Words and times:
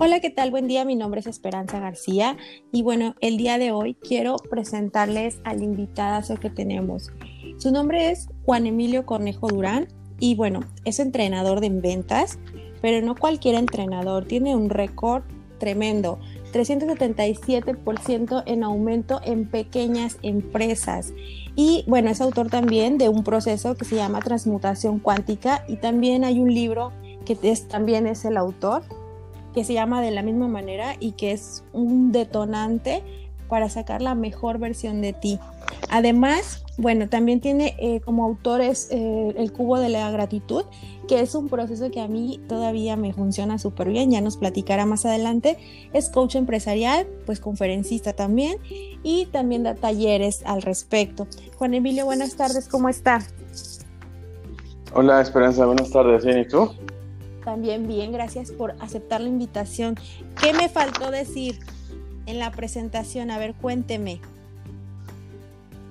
Hola, 0.00 0.20
¿qué 0.20 0.30
tal? 0.30 0.52
Buen 0.52 0.68
día, 0.68 0.84
mi 0.84 0.94
nombre 0.94 1.18
es 1.18 1.26
Esperanza 1.26 1.80
García 1.80 2.36
y 2.70 2.84
bueno, 2.84 3.16
el 3.20 3.36
día 3.36 3.58
de 3.58 3.72
hoy 3.72 3.94
quiero 3.94 4.36
presentarles 4.36 5.40
al 5.42 5.60
invitado 5.60 6.36
que 6.36 6.50
tenemos. 6.50 7.10
Su 7.56 7.72
nombre 7.72 8.12
es 8.12 8.28
Juan 8.44 8.68
Emilio 8.68 9.04
Cornejo 9.04 9.48
Durán 9.48 9.88
y 10.20 10.36
bueno, 10.36 10.60
es 10.84 11.00
entrenador 11.00 11.60
de 11.60 11.70
ventas, 11.70 12.38
pero 12.80 13.04
no 13.04 13.16
cualquier 13.16 13.56
entrenador, 13.56 14.24
tiene 14.24 14.54
un 14.54 14.70
récord 14.70 15.24
tremendo. 15.58 16.20
377% 16.52 18.44
en 18.46 18.62
aumento 18.62 19.20
en 19.24 19.50
pequeñas 19.50 20.16
empresas. 20.22 21.12
Y 21.56 21.84
bueno, 21.88 22.08
es 22.08 22.20
autor 22.20 22.50
también 22.50 22.98
de 22.98 23.08
un 23.08 23.24
proceso 23.24 23.74
que 23.74 23.84
se 23.84 23.96
llama 23.96 24.20
transmutación 24.20 25.00
cuántica 25.00 25.64
y 25.66 25.74
también 25.74 26.22
hay 26.22 26.38
un 26.38 26.54
libro 26.54 26.92
que 27.26 27.36
es, 27.42 27.66
también 27.66 28.06
es 28.06 28.24
el 28.24 28.36
autor 28.36 28.84
que 29.58 29.64
se 29.64 29.74
llama 29.74 30.00
de 30.02 30.12
la 30.12 30.22
misma 30.22 30.46
manera 30.46 30.94
y 31.00 31.10
que 31.12 31.32
es 31.32 31.64
un 31.72 32.12
detonante 32.12 33.02
para 33.48 33.68
sacar 33.68 34.00
la 34.00 34.14
mejor 34.14 34.60
versión 34.60 35.00
de 35.00 35.12
ti. 35.12 35.40
Además, 35.90 36.64
bueno, 36.76 37.08
también 37.08 37.40
tiene 37.40 37.74
eh, 37.80 38.00
como 38.04 38.24
autores 38.24 38.86
eh, 38.92 39.34
el 39.36 39.50
cubo 39.50 39.80
de 39.80 39.88
la 39.88 40.12
gratitud, 40.12 40.62
que 41.08 41.18
es 41.18 41.34
un 41.34 41.48
proceso 41.48 41.90
que 41.90 42.00
a 42.00 42.06
mí 42.06 42.40
todavía 42.48 42.94
me 42.94 43.12
funciona 43.12 43.58
súper 43.58 43.88
bien, 43.88 44.12
ya 44.12 44.20
nos 44.20 44.36
platicará 44.36 44.86
más 44.86 45.04
adelante. 45.04 45.58
Es 45.92 46.08
coach 46.08 46.36
empresarial, 46.36 47.08
pues 47.26 47.40
conferencista 47.40 48.12
también 48.12 48.58
y 49.02 49.26
también 49.26 49.64
da 49.64 49.74
talleres 49.74 50.42
al 50.46 50.62
respecto. 50.62 51.26
Juan 51.56 51.74
Emilio, 51.74 52.04
buenas 52.04 52.36
tardes, 52.36 52.68
¿cómo 52.68 52.88
está? 52.88 53.26
Hola 54.94 55.20
Esperanza, 55.20 55.66
buenas 55.66 55.90
tardes, 55.90 56.24
¿bien 56.24 56.38
y 56.38 56.46
tú? 56.46 56.70
También 57.48 57.88
bien, 57.88 58.12
gracias 58.12 58.52
por 58.52 58.74
aceptar 58.78 59.22
la 59.22 59.28
invitación. 59.28 59.94
¿Qué 60.38 60.52
me 60.52 60.68
faltó 60.68 61.10
decir 61.10 61.58
en 62.26 62.38
la 62.38 62.50
presentación? 62.50 63.30
A 63.30 63.38
ver, 63.38 63.54
cuénteme. 63.54 64.20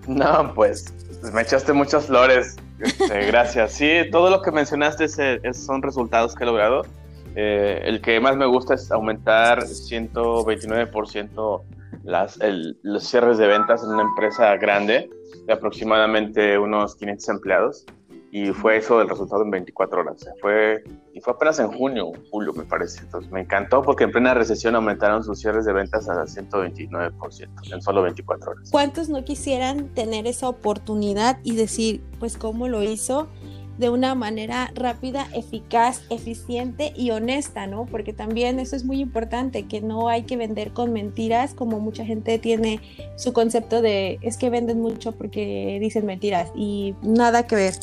No, 0.06 0.54
pues, 0.54 0.94
pues 1.20 1.34
me 1.34 1.42
echaste 1.42 1.74
muchas 1.74 2.06
flores. 2.06 2.58
Este, 2.80 3.26
gracias. 3.32 3.72
Sí, 3.72 3.90
todo 4.12 4.30
lo 4.30 4.44
que 4.44 4.52
mencionaste 4.52 5.08
son 5.52 5.82
resultados 5.82 6.36
que 6.36 6.44
he 6.44 6.46
logrado. 6.46 6.86
Eh, 7.36 7.82
el 7.86 8.02
que 8.02 8.20
más 8.20 8.38
me 8.38 8.46
gusta 8.46 8.76
es 8.76 8.92
aumentar 8.92 9.64
129% 9.64 11.62
las, 12.04 12.38
los 12.84 13.04
cierres 13.04 13.40
de 13.40 13.48
ventas 13.48 13.84
en 13.84 13.90
una 13.90 14.04
empresa 14.04 14.56
grande 14.58 15.10
de 15.48 15.54
aproximadamente 15.54 16.60
unos 16.60 16.96
500 16.98 17.30
empleados 17.30 17.84
y 18.32 18.52
fue 18.52 18.78
eso 18.78 19.02
el 19.02 19.10
resultado 19.10 19.44
en 19.44 19.52
24 19.52 20.02
horas. 20.02 20.26
Fue, 20.42 20.84
y 21.14 21.22
fue 21.22 21.34
apenas 21.34 21.60
en 21.60 21.72
junio, 21.72 22.12
julio 22.30 22.54
me 22.54 22.64
parece. 22.64 23.02
Entonces 23.02 23.32
me 23.32 23.42
encantó 23.42 23.82
porque 23.82 24.04
en 24.04 24.12
plena 24.12 24.34
recesión 24.34 24.76
aumentaron 24.76 25.24
sus 25.24 25.40
cierres 25.40 25.66
de 25.66 25.74
ventas 25.74 26.10
a 26.10 26.16
129% 26.24 27.74
en 27.74 27.82
solo 27.82 28.02
24 28.02 28.52
horas. 28.52 28.70
¿Cuántos 28.72 29.10
no 29.10 29.24
quisieran 29.24 29.90
tener 29.90 30.28
esa 30.28 30.50
oportunidad 30.50 31.40
y 31.44 31.56
decir, 31.56 32.04
pues 32.20 32.38
cómo 32.38 32.68
lo 32.68 32.84
hizo? 32.84 33.28
de 33.78 33.90
una 33.90 34.16
manera 34.16 34.72
rápida, 34.74 35.28
eficaz, 35.34 36.02
eficiente 36.10 36.94
y 36.96 37.12
honesta, 37.12 37.68
¿no? 37.68 37.86
Porque 37.86 38.12
también 38.12 38.60
eso 38.60 38.76
es 38.76 38.84
muy 38.84 39.00
importante, 39.00 39.68
que 39.68 39.82
no 39.82 40.10
hay 40.10 40.24
que 40.24 40.36
vender 40.36 40.72
con 40.72 40.94
mentiras, 40.94 41.54
como 41.54 41.80
mucha 41.80 42.04
gente 42.04 42.40
tiene 42.40 42.82
su 43.18 43.34
concepto 43.34 43.82
de 43.82 44.18
es 44.22 44.38
que 44.38 44.50
venden 44.50 44.82
mucho 44.82 45.12
porque 45.12 45.78
dicen 45.80 46.06
mentiras 46.06 46.52
y 46.56 46.96
nada 47.04 47.46
que 47.46 47.56
ver. 47.56 47.74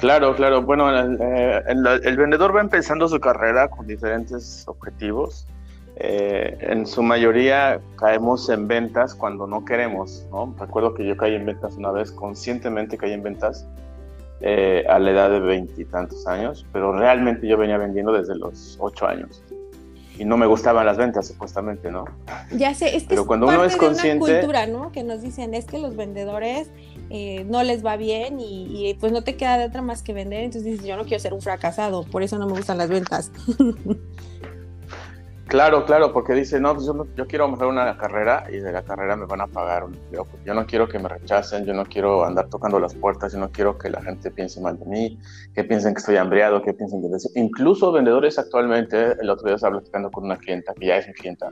Claro, 0.00 0.34
claro. 0.34 0.62
Bueno, 0.62 0.90
eh, 0.90 1.62
el, 1.68 2.16
vendedor 2.16 2.56
va 2.56 2.62
empezando 2.62 3.06
su 3.06 3.20
carrera 3.20 3.68
con 3.68 3.86
diferentes 3.86 4.64
objetivos. 4.66 5.46
Eh, 5.96 6.56
en 6.60 6.86
su 6.86 7.02
mayoría 7.02 7.80
caemos 7.96 8.48
en 8.48 8.66
ventas 8.66 9.14
cuando 9.14 9.46
no 9.46 9.62
queremos, 9.66 10.26
¿no? 10.30 10.54
Recuerdo 10.58 10.94
que 10.94 11.06
yo 11.06 11.18
caí 11.18 11.34
en 11.34 11.44
ventas 11.44 11.76
una 11.76 11.90
vez, 11.90 12.10
conscientemente 12.12 12.96
caí 12.96 13.12
en 13.12 13.22
ventas 13.22 13.66
eh, 14.40 14.86
a 14.88 14.98
la 14.98 15.10
edad 15.10 15.30
de 15.30 15.40
veintitantos 15.40 16.26
años, 16.26 16.64
pero 16.72 16.96
realmente 16.96 17.46
yo 17.46 17.58
venía 17.58 17.76
vendiendo 17.76 18.12
desde 18.12 18.34
los 18.36 18.78
ocho 18.80 19.06
años 19.06 19.42
y 20.20 20.24
no 20.26 20.36
me 20.36 20.46
gustaban 20.46 20.84
las 20.84 20.98
ventas 20.98 21.26
supuestamente, 21.26 21.90
¿no? 21.90 22.04
Ya 22.52 22.74
sé, 22.74 22.94
es 22.94 23.04
que 23.04 23.10
Pero 23.10 23.26
cuando 23.26 23.48
uno 23.48 23.64
es 23.64 23.74
consciente, 23.74 24.26
de 24.26 24.32
una 24.32 24.40
cultura, 24.40 24.66
¿no? 24.66 24.92
Que 24.92 25.02
nos 25.02 25.22
dicen 25.22 25.54
es 25.54 25.64
que 25.64 25.78
los 25.78 25.96
vendedores 25.96 26.70
eh, 27.10 27.44
no 27.48 27.62
les 27.64 27.84
va 27.84 27.96
bien 27.96 28.38
y, 28.40 28.94
pues 29.00 29.12
no 29.12 29.22
te 29.22 29.36
queda 29.36 29.58
de 29.58 29.66
otra 29.66 29.82
más 29.82 30.02
que 30.02 30.12
vender, 30.12 30.44
entonces 30.44 30.70
dices 30.70 30.86
yo 30.86 30.96
no 30.96 31.04
quiero 31.04 31.20
ser 31.20 31.34
un 31.34 31.42
fracasado, 31.42 32.04
por 32.04 32.22
eso 32.22 32.38
no 32.38 32.46
me 32.46 32.52
gustan 32.52 32.78
las 32.78 32.88
ventas. 32.88 33.32
Claro, 35.50 35.84
claro, 35.84 36.12
porque 36.12 36.32
dice, 36.32 36.60
no, 36.60 36.74
pues 36.74 36.86
yo, 36.86 37.04
yo 37.16 37.26
quiero 37.26 37.48
mejorar 37.48 37.72
una 37.72 37.98
carrera 37.98 38.44
y 38.52 38.58
de 38.58 38.70
la 38.70 38.84
carrera 38.84 39.16
me 39.16 39.26
van 39.26 39.40
a 39.40 39.48
pagar 39.48 39.82
un 39.82 39.96
empleo. 39.96 40.24
Yo 40.44 40.54
no 40.54 40.64
quiero 40.64 40.88
que 40.88 41.00
me 41.00 41.08
rechacen, 41.08 41.64
yo 41.64 41.74
no 41.74 41.84
quiero 41.84 42.24
andar 42.24 42.48
tocando 42.48 42.78
las 42.78 42.94
puertas, 42.94 43.32
yo 43.32 43.40
no 43.40 43.50
quiero 43.50 43.76
que 43.76 43.90
la 43.90 44.00
gente 44.00 44.30
piense 44.30 44.60
mal 44.60 44.78
de 44.78 44.84
mí, 44.86 45.18
que 45.52 45.64
piensen 45.64 45.92
que 45.94 45.98
estoy 45.98 46.18
hambriado, 46.18 46.62
que 46.62 46.72
piensen 46.72 47.02
que... 47.02 47.08
Incluso 47.34 47.90
vendedores 47.90 48.38
actualmente, 48.38 49.16
el 49.20 49.28
otro 49.28 49.46
día 49.48 49.56
estaba 49.56 49.78
platicando 49.78 50.12
con 50.12 50.22
una 50.22 50.36
clienta, 50.36 50.72
que 50.72 50.86
ya 50.86 50.98
es 50.98 51.08
mi 51.08 51.14
clienta, 51.14 51.50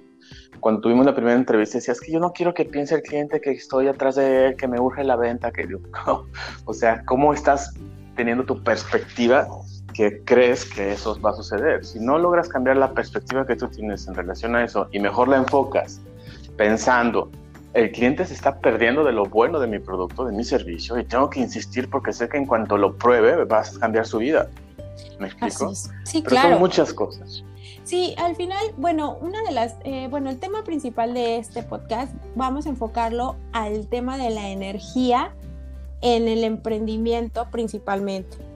cuando 0.61 0.81
tuvimos 0.81 1.05
la 1.05 1.17
primera 1.17 1.35
entrevista 1.35 1.79
decía, 1.79 1.91
es 1.91 2.01
que 2.01 2.13
yo 2.13 2.21
no 2.21 2.33
quiero 2.33 2.55
que 2.55 2.67
piense 2.67 2.95
el 2.95 3.03
cliente 3.03 3.41
que 3.41 3.51
estoy 3.51 3.89
atrás 3.89 4.15
de 4.15 4.47
él, 4.47 4.57
que 4.57 4.69
me 4.69 4.79
urge 4.79 5.03
la 5.03 5.17
venta, 5.17 5.51
que 5.51 5.67
yo, 5.69 5.79
o 6.67 6.73
sea, 6.73 7.03
¿cómo 7.05 7.35
estás 7.35 7.75
teniendo 8.15 8.45
tu 8.45 8.63
perspectiva 8.63 9.49
que 9.95 10.23
crees 10.25 10.65
que 10.65 10.93
eso 10.93 11.19
va 11.21 11.31
a 11.31 11.35
suceder. 11.35 11.85
Si 11.85 11.99
no 11.99 12.19
logras 12.19 12.49
cambiar 12.49 12.77
la 12.77 12.93
perspectiva 12.93 13.47
que 13.47 13.57
tú 13.57 13.69
tienes 13.69 14.07
en 14.07 14.15
relación 14.15 14.55
a 14.55 14.65
eso 14.65 14.89
y 14.93 15.01
mejor 15.01 15.29
la 15.29 15.39
enfocas 15.39 16.01
pensando, 16.57 17.31
el 17.75 17.93
cliente 17.93 18.25
se 18.25 18.35
está 18.35 18.59
perdiendo 18.61 19.05
de 19.05 19.13
lo 19.13 19.25
bueno 19.27 19.61
de 19.61 19.67
mi 19.67 19.79
producto, 19.79 20.25
de 20.25 20.33
mi 20.33 20.45
servicio 20.45 20.99
y 20.99 21.05
tengo 21.05 21.31
que 21.31 21.41
insistir 21.41 21.89
porque 21.89 22.13
sé 22.13 22.29
que 22.29 22.37
en 22.37 22.47
cuanto 22.47 22.77
lo 22.77 22.97
pruebe 22.97 23.45
vas 23.45 23.77
a 23.77 23.81
cambiar 23.81 24.07
su 24.07 24.19
vida. 24.19 24.49
¿Me 25.19 25.29
explico? 25.29 25.73
Sí, 26.05 26.23
claro. 26.23 26.51
Son 26.51 26.59
muchas 26.59 26.93
cosas. 26.93 27.45
Sí, 27.85 28.15
al 28.19 28.37
final, 28.37 28.63
bueno, 28.77 29.17
una 29.21 29.43
de 29.43 29.53
las, 29.53 29.77
eh, 29.85 30.09
bueno, 30.11 30.29
el 30.29 30.39
tema 30.39 30.63
principal 30.63 31.15
de 31.15 31.39
este 31.39 31.63
podcast, 31.63 32.13
vamos 32.35 32.67
a 32.67 32.69
enfocarlo 32.69 33.37
al 33.53 33.87
tema 33.87 34.19
de 34.19 34.31
la 34.31 34.49
energía 34.49 35.33
en 36.03 36.29
el 36.29 36.45
emprendimiento 36.45 37.49
principalmente 37.51 38.48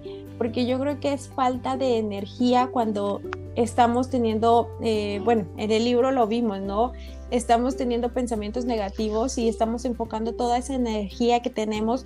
porque 0.43 0.67
yo 0.67 0.81
creo 0.81 0.99
que 0.99 1.13
es 1.13 1.29
falta 1.29 1.77
de 1.77 1.99
energía 1.99 2.71
cuando 2.73 3.21
estamos 3.55 4.11
teniendo, 4.11 4.77
eh, 4.83 5.21
bueno, 5.23 5.47
en 5.57 5.71
el 5.71 5.85
libro 5.85 6.11
lo 6.11 6.27
vimos, 6.27 6.61
¿no? 6.61 6.91
Estamos 7.31 7.77
teniendo 7.77 8.13
pensamientos 8.13 8.65
negativos 8.65 9.39
y 9.39 9.49
estamos 9.49 9.85
enfocando 9.85 10.33
toda 10.33 10.59
esa 10.59 10.75
energía 10.75 11.43
que 11.43 11.51
tenemos 11.51 12.05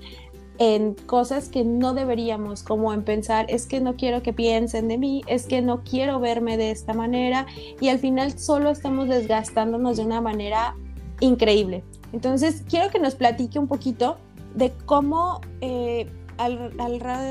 en 0.59 0.93
cosas 1.07 1.49
que 1.49 1.65
no 1.65 1.95
deberíamos, 1.95 2.63
como 2.63 2.93
en 2.93 3.05
pensar, 3.05 3.47
es 3.49 3.67
que 3.67 3.81
no 3.81 3.97
quiero 3.97 4.23
que 4.23 4.35
piensen 4.35 4.87
de 4.89 4.99
mí, 4.99 5.23
es 5.27 5.47
que 5.47 5.63
no 5.63 5.83
quiero 5.83 6.21
verme 6.21 6.59
de 6.59 6.73
esta 6.73 6.93
manera 6.93 7.47
y 7.81 7.89
al 7.89 7.99
final 7.99 8.39
solo 8.39 8.69
estamos 8.69 9.09
desgastándonos 9.09 9.97
de 9.97 10.05
una 10.05 10.21
manera 10.21 10.77
increíble. 11.21 11.85
Entonces, 12.13 12.65
quiero 12.69 12.91
que 12.91 12.99
nos 12.99 13.15
platique 13.15 13.59
un 13.59 13.67
poquito 13.67 14.19
de 14.55 14.75
cómo 14.85 15.41
eh, 15.63 16.07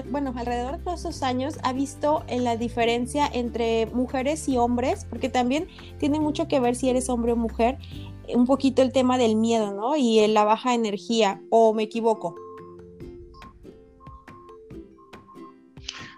bueno, 0.10 0.34
alrededor 0.36 0.84
de 0.84 0.94
esos 0.94 1.24
años 1.24 1.58
ha 1.64 1.74
visto 1.74 2.24
en 2.28 2.44
la 2.44 2.58
diferencia 2.58 3.28
entre 3.32 3.86
mujeres 3.88 4.48
y 4.48 4.58
hombres, 4.58 5.06
porque 5.10 5.30
también 5.30 5.68
tiene 5.98 6.20
mucho 6.20 6.48
que 6.48 6.60
ver 6.60 6.76
si 6.76 6.90
eres 6.90 7.10
hombre 7.10 7.32
o 7.34 7.36
mujer, 7.36 7.78
un 8.34 8.46
poquito 8.46 8.82
el 8.82 8.92
tema 8.92 9.18
del 9.18 9.36
miedo, 9.36 9.74
¿no? 9.74 9.96
Y 9.96 10.26
la 10.28 10.44
baja 10.44 10.74
energía, 10.74 11.42
o 11.50 11.74
me 11.74 11.84
equivoco. 11.84 12.36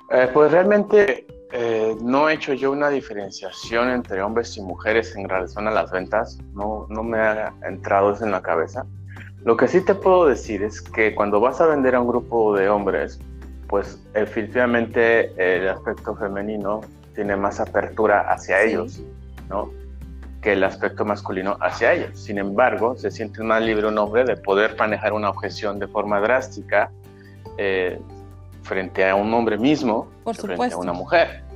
Eh, 0.10 0.30
pues 0.34 0.52
realmente 0.52 1.28
eh, 1.52 1.96
no 2.02 2.30
he 2.30 2.36
hecho 2.36 2.54
yo 2.54 2.72
una 2.72 2.90
diferenciación 2.90 3.90
entre 3.90 4.22
hombres 4.22 4.56
y 4.58 4.62
mujeres 4.62 5.16
en 5.16 5.28
relación 5.28 5.68
a 5.68 5.72
las 5.72 5.92
ventas, 5.92 6.38
no, 6.54 6.88
no 6.90 7.04
me 7.04 7.20
ha 7.20 7.54
entrado 7.68 8.14
eso 8.14 8.24
en 8.24 8.32
la 8.32 8.42
cabeza. 8.42 8.86
Lo 9.44 9.56
que 9.56 9.68
sí 9.68 9.82
te 9.82 9.96
puedo 9.96 10.26
decir 10.26 10.64
es 10.64 10.82
que 10.82 11.16
cuando 11.16 11.40
vas 11.40 11.62
a 11.62 11.68
vender 11.68 11.96
a 11.96 12.02
un 12.02 12.08
grupo 12.08 12.56
de 12.56 12.70
hombres, 12.70 13.20
pues 13.68 14.00
efectivamente 14.14 15.32
el 15.38 15.70
aspecto 15.70 16.16
femenino 16.16 16.82
tiene 17.16 17.36
más 17.36 17.60
apertura 17.60 18.32
hacia 18.32 18.62
ellos, 18.62 19.02
¿no? 19.50 19.72
Que 20.42 20.54
el 20.54 20.64
aspecto 20.64 21.06
masculino 21.06 21.58
hacia 21.62 21.94
ellos. 21.94 22.20
Sin 22.20 22.38
embargo, 22.38 22.96
se 22.98 23.12
siente 23.12 23.42
más 23.44 23.62
libre 23.62 23.88
un 23.88 23.98
hombre 23.98 24.24
de 24.24 24.38
poder 24.38 24.76
manejar 24.78 25.14
una 25.14 25.30
objeción 25.30 25.80
de 25.80 25.88
forma 25.88 26.20
drástica 26.20 26.92
eh, 27.58 28.00
frente 28.64 29.08
a 29.08 29.16
un 29.16 29.34
hombre 29.34 29.58
mismo, 29.58 30.10
Por 30.24 30.36
frente 30.36 30.74
a 30.74 30.78
una 30.78 30.94
mujer 30.94 31.47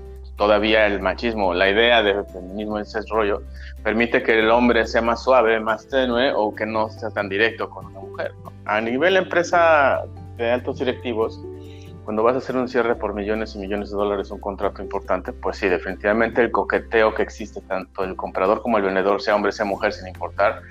todavía 0.41 0.88
el 0.88 0.99
machismo, 1.01 1.53
la 1.53 1.69
idea 1.69 2.01
de 2.01 2.23
feminismo 2.23 2.79
en 2.79 2.81
ese 2.81 2.99
rollo, 3.11 3.43
permite 3.83 4.23
que 4.23 4.39
el 4.39 4.49
hombre 4.49 4.88
sea 4.88 5.03
más 5.03 5.23
suave, 5.23 5.59
más 5.59 5.88
tenue 5.88 6.33
o 6.33 6.55
que 6.55 6.65
no 6.65 6.89
sea 6.89 7.11
tan 7.11 7.29
directo 7.29 7.69
con 7.69 7.85
una 7.85 7.99
mujer. 7.99 8.31
A 8.65 8.81
nivel 8.81 9.17
empresa 9.17 10.01
de 10.38 10.49
altos 10.49 10.79
directivos, 10.79 11.39
cuando 12.05 12.23
vas 12.23 12.33
a 12.33 12.38
hacer 12.39 12.55
un 12.55 12.67
cierre 12.67 12.95
por 12.95 13.13
millones 13.13 13.53
y 13.53 13.59
millones 13.59 13.91
de 13.91 13.97
dólares, 13.97 14.31
un 14.31 14.39
contrato 14.39 14.81
importante, 14.81 15.31
pues 15.31 15.57
sí, 15.57 15.69
definitivamente 15.69 16.41
el 16.41 16.49
coqueteo 16.49 17.13
que 17.13 17.21
existe, 17.21 17.61
tanto 17.61 18.03
el 18.03 18.15
comprador 18.15 18.63
como 18.63 18.79
el 18.79 18.83
vendedor, 18.83 19.21
sea 19.21 19.35
hombre, 19.35 19.51
sea 19.51 19.65
mujer, 19.65 19.94
sin 19.94 20.07
importar, 20.07 20.63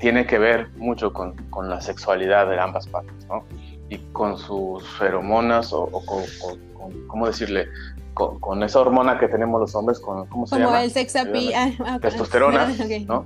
tiene 0.00 0.26
que 0.26 0.38
ver 0.38 0.68
mucho 0.76 1.14
con, 1.14 1.34
con 1.48 1.70
la 1.70 1.80
sexualidad 1.80 2.46
de 2.50 2.60
ambas 2.60 2.86
partes, 2.86 3.26
¿no? 3.26 3.42
Y 3.88 3.96
con 4.12 4.36
sus 4.36 4.86
feromonas 4.98 5.72
o, 5.72 5.86
con, 6.04 6.24
¿cómo 7.06 7.26
decirle? 7.26 7.68
Con, 8.40 8.62
esa 8.62 8.80
hormona 8.80 9.18
que 9.18 9.28
tenemos 9.28 9.60
los 9.60 9.74
hombres, 9.74 10.00
con, 10.00 10.26
¿cómo 10.26 10.46
se 10.46 10.56
Como 10.56 10.66
llama? 10.66 10.84
el 10.84 10.90
sex 10.90 11.16
appeal. 11.16 11.52
Ah, 11.54 11.94
ah, 11.94 11.98
Testosterona, 12.00 12.68
¿no? 13.06 13.24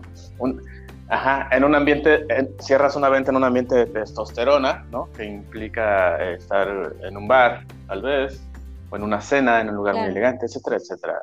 ajá, 1.09 1.49
en 1.51 1.65
un 1.65 1.75
ambiente, 1.75 2.27
cierras 2.61 2.97
una 2.97 3.09
venta 3.09 3.31
en 3.31 3.37
un 3.37 3.45
ambiente 3.45 3.75
de 3.75 3.87
testosterona, 3.87 4.87
¿no? 4.91 5.09
Que 5.13 5.25
implica 5.25 6.23
eh, 6.23 6.35
estar 6.35 6.69
en 7.03 7.17
un 7.17 7.29
bar, 7.29 7.67
tal 7.87 8.03
vez, 8.03 8.41
o 8.93 8.97
en 8.97 9.03
una 9.03 9.23
cena, 9.23 9.61
en 9.63 9.71
un 9.71 9.77
lugar 9.77 9.95
muy 9.95 10.09
elegante, 10.09 10.45
etcétera, 10.45 10.77
etcétera. 10.77 11.23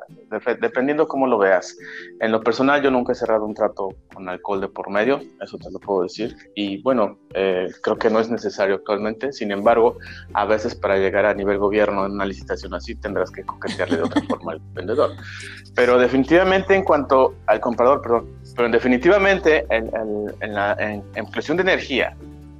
dependiendo 0.60 1.06
cómo 1.06 1.28
lo 1.28 1.38
veas. 1.38 1.76
En 2.18 2.32
lo 2.32 2.42
personal, 2.42 2.82
yo 2.82 2.90
nunca 2.90 3.12
he 3.12 3.14
cerrado 3.14 3.44
un 3.44 3.54
trato 3.54 3.90
con 4.12 4.28
alcohol 4.28 4.60
de 4.60 4.66
por 4.66 4.90
medio, 4.90 5.20
eso 5.40 5.56
te 5.56 5.70
lo 5.70 5.78
puedo 5.78 6.02
decir. 6.02 6.36
Y 6.56 6.82
bueno, 6.82 7.18
eh, 7.32 7.68
creo 7.80 7.96
que 7.96 8.10
no 8.10 8.18
es 8.18 8.28
necesario 8.28 8.74
actualmente. 8.74 9.32
Sin 9.32 9.52
embargo, 9.52 9.98
a 10.32 10.44
veces 10.46 10.74
para 10.74 10.96
llegar 10.96 11.26
a 11.26 11.32
nivel 11.32 11.58
gobierno 11.58 12.06
en 12.06 12.12
una 12.12 12.24
licitación 12.24 12.74
así, 12.74 12.96
tendrás 12.96 13.30
que 13.30 13.44
coquetearle 13.44 13.98
de 13.98 14.02
otra 14.02 14.22
forma 14.22 14.52
al 14.52 14.60
vendedor. 14.74 15.10
Pero 15.76 15.96
definitivamente, 15.96 16.74
en 16.74 16.82
cuanto 16.82 17.36
al 17.46 17.60
comprador, 17.60 18.02
perdón, 18.02 18.30
pero 18.56 18.68
definitivamente 18.68 19.64
en, 19.70 19.88
en, 20.40 20.54
la, 20.54 20.72
en, 20.80 21.04
en 21.14 21.26
cuestión 21.26 21.56
de 21.56 21.62
energía, 21.62 22.16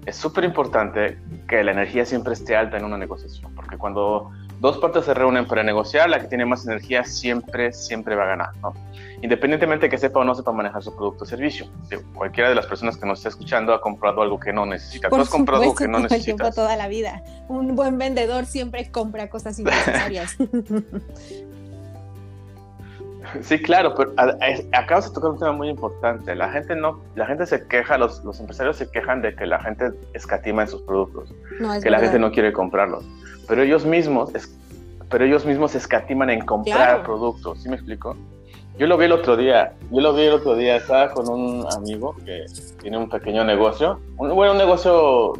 es 0.07 0.15
súper 0.15 0.45
importante 0.45 1.19
que 1.49 1.65
la 1.65 1.73
energía 1.73 2.07
siempre 2.07 2.33
esté 2.33 2.55
alta 2.55 2.77
en 2.77 2.85
una 2.85 2.97
negociación, 2.97 3.53
porque 3.55 3.77
cuando 3.77 4.31
dos 4.61 4.79
partes 4.79 5.07
se 5.07 5.15
reúnen 5.15 5.47
para 5.47 5.63
negociar, 5.63 6.09
la 6.09 6.21
que 6.21 6.29
tiene 6.29 6.45
más 6.45 6.67
energía 6.67 7.03
siempre, 7.05 7.73
siempre 7.73 8.15
va 8.15 8.25
a 8.25 8.27
ganar, 8.27 8.57
¿no? 8.59 8.75
Independientemente 9.23 9.87
de 9.87 9.91
que 9.91 9.99
sepa 9.99 10.21
o 10.21 10.25
no 10.25 10.35
sepa 10.35 10.53
manejar 10.53 10.83
su 10.83 10.95
producto 10.95 11.25
o 11.25 11.27
servicio. 11.27 11.67
cualquiera 12.15 12.49
de 12.49 12.55
las 12.55 12.67
personas 12.67 12.97
que 12.97 13.07
nos 13.07 13.19
está 13.19 13.31
escuchando 13.31 13.75
ha 13.75 13.81
comprado 13.81 14.23
algo 14.23 14.39
que 14.39 14.53
no 14.53 14.65
necesita. 14.65 15.09
Tú 15.09 15.17
has 15.17 15.29
comprado 15.29 15.63
algo 15.63 15.75
que 15.75 15.89
no 15.89 15.99
necesitas. 16.01 16.55
toda 16.55 16.77
la 16.77 16.89
vida. 16.89 17.23
Un 17.49 17.75
buen 17.75 17.99
vendedor 17.99 18.47
siempre 18.47 18.91
compra 18.91 19.29
cosas 19.29 19.59
innecesarias. 19.59 20.37
Sí, 23.43 23.61
claro, 23.61 23.95
pero 23.95 24.13
acabas 24.73 25.09
de 25.09 25.15
tocar 25.15 25.31
un 25.31 25.39
tema 25.39 25.53
muy 25.53 25.69
importante. 25.69 26.35
La 26.35 26.51
gente 26.51 26.75
no, 26.75 27.01
la 27.15 27.27
gente 27.27 27.47
se 27.47 27.67
queja, 27.69 27.99
los, 27.99 28.25
los 28.25 28.41
empresarios 28.41 28.77
se 28.77 28.91
quejan 28.91 29.23
de 29.23 29.35
que 29.35 29.47
la 29.47 29.61
gente 29.61 29.91
escatima 30.15 30.63
en 30.63 30.69
sus 30.69 30.83
productos, 30.83 31.33
que 31.83 31.91
la 31.91 32.01
gente 32.01 32.19
no 32.19 32.33
quiere 32.33 32.53
comprarlos 32.53 33.05
pero 33.51 33.65
ellos 33.65 33.85
mismos, 33.85 34.31
pero 35.11 35.25
ellos 35.25 35.45
mismos 35.45 35.75
escatiman 35.75 36.31
en 36.31 36.47
comprar 36.47 37.03
productos, 37.03 37.61
¿sí 37.61 37.69
me 37.69 37.75
explico? 37.75 38.17
Yo 38.79 38.87
lo 38.87 38.97
vi 38.97 39.07
el 39.07 39.13
otro 39.13 39.37
día, 39.37 39.73
yo 39.91 40.01
lo 40.01 40.15
vi 40.15 40.23
el 40.23 40.35
otro 40.35 40.55
día, 40.55 40.77
estaba 40.77 41.11
con 41.11 41.29
un 41.29 41.67
amigo 41.77 42.15
que 42.25 42.47
tiene 42.81 42.97
un 42.97 43.09
pequeño 43.11 43.45
negocio, 43.45 43.99
un, 44.19 44.33
bueno, 44.37 44.53
un 44.53 44.59
negocio 44.59 45.33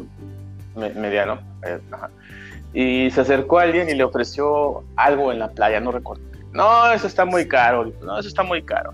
mediano, 0.75 1.39
eh, 1.65 1.79
y 2.73 3.11
se 3.11 3.21
acercó 3.21 3.59
a 3.59 3.63
alguien 3.63 3.89
y 3.89 3.93
le 3.93 4.03
ofreció 4.03 4.83
algo 4.97 5.31
en 5.31 5.39
la 5.39 5.47
playa, 5.47 5.79
no 5.79 5.93
recuerdo. 5.93 6.23
No, 6.53 6.91
eso 6.91 7.07
está 7.07 7.25
muy 7.25 7.47
caro, 7.47 7.91
no, 8.01 8.19
eso 8.19 8.27
está 8.27 8.43
muy 8.43 8.63
caro. 8.63 8.91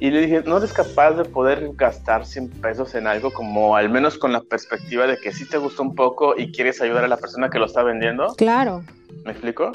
Y 0.00 0.10
le 0.10 0.20
dije, 0.20 0.42
¿no 0.46 0.58
eres 0.58 0.72
capaz 0.72 1.12
de 1.12 1.24
poder 1.24 1.70
gastar 1.74 2.24
100 2.24 2.50
pesos 2.60 2.94
en 2.94 3.08
algo 3.08 3.32
como 3.32 3.74
al 3.74 3.88
menos 3.88 4.16
con 4.16 4.32
la 4.32 4.40
perspectiva 4.42 5.06
de 5.08 5.16
que 5.16 5.32
sí 5.32 5.48
te 5.48 5.58
gustó 5.58 5.82
un 5.82 5.96
poco 5.96 6.34
y 6.38 6.52
quieres 6.52 6.80
ayudar 6.80 7.04
a 7.04 7.08
la 7.08 7.16
persona 7.16 7.50
que 7.50 7.58
lo 7.58 7.66
está 7.66 7.82
vendiendo? 7.82 8.28
Claro. 8.36 8.84
¿Me 9.24 9.32
explico? 9.32 9.72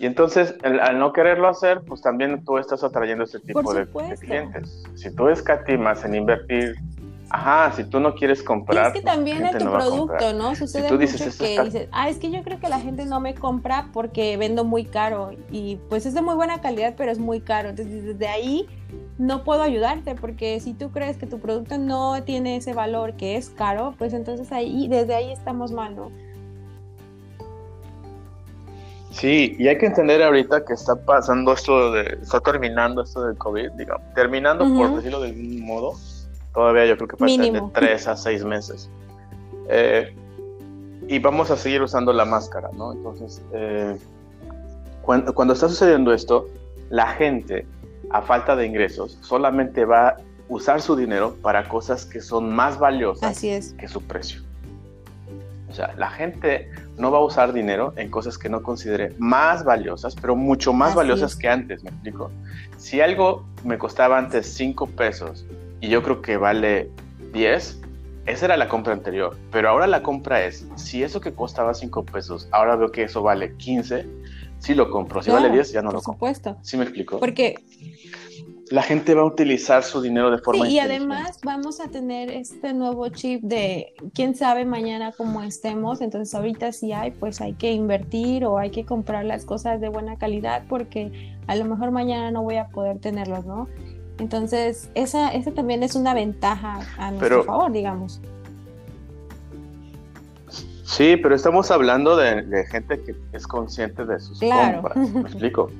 Y 0.00 0.06
entonces, 0.06 0.56
al 0.62 0.98
no 0.98 1.12
quererlo 1.12 1.46
hacer, 1.46 1.82
pues 1.86 2.02
también 2.02 2.44
tú 2.44 2.58
estás 2.58 2.82
atrayendo 2.82 3.22
ese 3.24 3.38
tipo 3.38 3.72
de, 3.72 3.86
clientes. 4.20 4.82
Si 4.96 5.14
tú 5.14 5.28
escatimas 5.28 6.04
en 6.04 6.16
invertir, 6.16 6.74
ajá, 7.34 7.72
si 7.72 7.84
tú 7.84 7.98
no 7.98 8.14
quieres 8.14 8.42
comprar. 8.42 8.84
Y 8.84 8.86
es 8.88 8.92
que 8.94 9.02
también 9.02 9.44
en 9.44 9.58
tu 9.58 9.70
producto, 9.70 10.32
¿no? 10.34 10.54
Sucede 10.54 10.84
mucho 10.84 10.96
que 11.36 11.62
dices, 11.64 11.88
ah, 11.90 12.08
es 12.08 12.18
que 12.18 12.30
yo 12.30 12.42
creo 12.44 12.60
que 12.60 12.68
la 12.68 12.78
gente 12.78 13.04
no 13.06 13.18
me 13.18 13.34
compra 13.34 13.88
porque 13.92 14.36
vendo 14.36 14.64
muy 14.64 14.84
caro. 14.84 15.32
Y 15.50 15.76
pues 15.88 16.06
es 16.06 16.14
de 16.14 16.22
muy 16.22 16.36
buena 16.36 16.60
calidad, 16.60 16.94
pero 16.96 17.10
es 17.10 17.18
muy 17.18 17.40
caro. 17.40 17.70
Entonces, 17.70 18.04
desde 18.04 18.28
ahí 18.28 18.68
no 19.18 19.42
puedo 19.42 19.62
ayudarte 19.62 20.14
porque 20.14 20.60
si 20.60 20.74
tú 20.74 20.92
crees 20.92 21.16
que 21.16 21.26
tu 21.26 21.40
producto 21.40 21.76
no 21.76 22.22
tiene 22.22 22.56
ese 22.56 22.72
valor 22.72 23.14
que 23.14 23.36
es 23.36 23.50
caro, 23.50 23.94
pues 23.98 24.12
entonces 24.12 24.52
ahí 24.52 24.86
desde 24.86 25.14
ahí 25.14 25.32
estamos 25.32 25.72
mal, 25.72 25.96
¿no? 25.96 26.12
Sí, 29.10 29.56
y 29.58 29.68
hay 29.68 29.78
que 29.78 29.86
entender 29.86 30.22
ahorita 30.22 30.64
que 30.64 30.72
está 30.72 30.96
pasando 30.96 31.52
esto 31.52 31.92
de, 31.92 32.18
está 32.20 32.40
terminando 32.40 33.02
esto 33.02 33.22
del 33.22 33.36
COVID, 33.38 33.70
digamos, 33.72 34.02
terminando 34.14 34.64
por 34.74 34.96
decirlo 34.96 35.20
de 35.20 35.28
algún 35.28 35.60
modo, 35.64 35.94
todavía 36.54 36.86
yo 36.86 36.96
creo 36.96 37.08
que 37.08 37.16
pasa 37.16 37.42
de 37.42 37.62
tres 37.74 38.06
a 38.06 38.16
seis 38.16 38.44
meses. 38.44 38.88
Eh, 39.68 40.14
y 41.08 41.18
vamos 41.18 41.50
a 41.50 41.56
seguir 41.56 41.82
usando 41.82 42.12
la 42.12 42.24
máscara, 42.24 42.70
¿no? 42.72 42.92
Entonces, 42.92 43.42
eh, 43.52 43.98
cuando, 45.02 45.34
cuando 45.34 45.52
está 45.52 45.68
sucediendo 45.68 46.14
esto, 46.14 46.46
la 46.88 47.08
gente 47.08 47.66
a 48.10 48.22
falta 48.22 48.54
de 48.56 48.66
ingresos, 48.66 49.18
solamente 49.20 49.84
va 49.84 50.08
a 50.08 50.16
usar 50.48 50.80
su 50.80 50.94
dinero 50.94 51.36
para 51.42 51.68
cosas 51.68 52.06
que 52.06 52.20
son 52.20 52.54
más 52.54 52.78
valiosas 52.78 53.40
que 53.40 53.88
su 53.88 54.00
precio. 54.02 54.42
O 55.68 55.74
sea, 55.74 55.92
la 55.98 56.08
gente 56.08 56.70
no 56.96 57.10
va 57.10 57.18
a 57.18 57.24
usar 57.24 57.52
dinero 57.52 57.92
en 57.96 58.08
cosas 58.08 58.38
que 58.38 58.48
no 58.48 58.62
considere 58.62 59.12
más 59.18 59.64
valiosas, 59.64 60.14
pero 60.14 60.36
mucho 60.36 60.72
más 60.72 60.94
valiosas 60.94 61.34
que 61.34 61.48
antes, 61.48 61.82
¿me 61.82 61.90
explico? 61.90 62.30
Si 62.76 63.00
algo 63.00 63.44
me 63.64 63.76
costaba 63.76 64.16
antes 64.16 64.54
5 64.54 64.86
pesos 64.86 65.44
y 65.84 65.88
yo 65.88 66.02
creo 66.02 66.22
que 66.22 66.38
vale 66.38 66.90
10, 67.34 67.82
esa 68.24 68.44
era 68.46 68.56
la 68.56 68.68
compra 68.68 68.94
anterior, 68.94 69.36
pero 69.52 69.68
ahora 69.68 69.86
la 69.86 70.02
compra 70.02 70.42
es, 70.42 70.66
si 70.76 71.02
eso 71.02 71.20
que 71.20 71.34
costaba 71.34 71.74
5 71.74 72.06
pesos, 72.06 72.48
ahora 72.52 72.74
veo 72.76 72.90
que 72.90 73.02
eso 73.02 73.22
vale 73.22 73.54
15, 73.56 74.06
sí 74.60 74.74
lo 74.74 74.90
compro. 74.90 75.22
Si 75.22 75.30
vale 75.30 75.50
10, 75.50 75.72
ya 75.72 75.82
no 75.82 75.90
lo 75.92 76.00
compro. 76.00 76.20
Por 76.20 76.34
supuesto. 76.34 76.56
¿Sí 76.62 76.78
me 76.78 76.84
explico? 76.84 77.18
Porque 77.18 77.56
la 78.70 78.82
gente 78.82 79.12
va 79.14 79.20
a 79.20 79.24
utilizar 79.26 79.82
su 79.82 80.00
dinero 80.00 80.30
de 80.30 80.38
forma 80.38 80.64
sí, 80.64 80.72
y 80.72 80.78
además 80.78 81.38
vamos 81.44 81.80
a 81.80 81.88
tener 81.88 82.30
este 82.30 82.72
nuevo 82.72 83.06
chip 83.10 83.42
de 83.42 83.92
quién 84.14 84.34
sabe 84.34 84.64
mañana 84.64 85.12
cómo 85.14 85.42
estemos, 85.42 86.00
entonces 86.00 86.34
ahorita 86.34 86.72
sí 86.72 86.94
hay, 86.94 87.10
pues 87.10 87.42
hay 87.42 87.52
que 87.52 87.72
invertir 87.72 88.46
o 88.46 88.56
hay 88.56 88.70
que 88.70 88.86
comprar 88.86 89.26
las 89.26 89.44
cosas 89.44 89.82
de 89.82 89.90
buena 89.90 90.16
calidad 90.16 90.62
porque 90.66 91.36
a 91.46 91.56
lo 91.56 91.66
mejor 91.66 91.90
mañana 91.90 92.30
no 92.30 92.42
voy 92.42 92.56
a 92.56 92.68
poder 92.68 93.00
tenerlos, 93.00 93.44
¿no? 93.44 93.68
Entonces, 94.18 94.90
esa, 94.94 95.30
esa 95.30 95.52
también 95.52 95.82
es 95.82 95.94
una 95.96 96.14
ventaja 96.14 96.80
a 96.98 97.10
nuestro 97.10 97.44
favor, 97.44 97.72
digamos. 97.72 98.20
Sí, 100.84 101.16
pero 101.16 101.34
estamos 101.34 101.70
hablando 101.70 102.16
de, 102.16 102.64
gente 102.70 103.00
que 103.02 103.16
es 103.32 103.46
consciente 103.46 104.04
de 104.04 104.20
sus 104.20 104.38
compras. 104.38 104.96
¿Me 104.96 105.20
explico? 105.22 105.70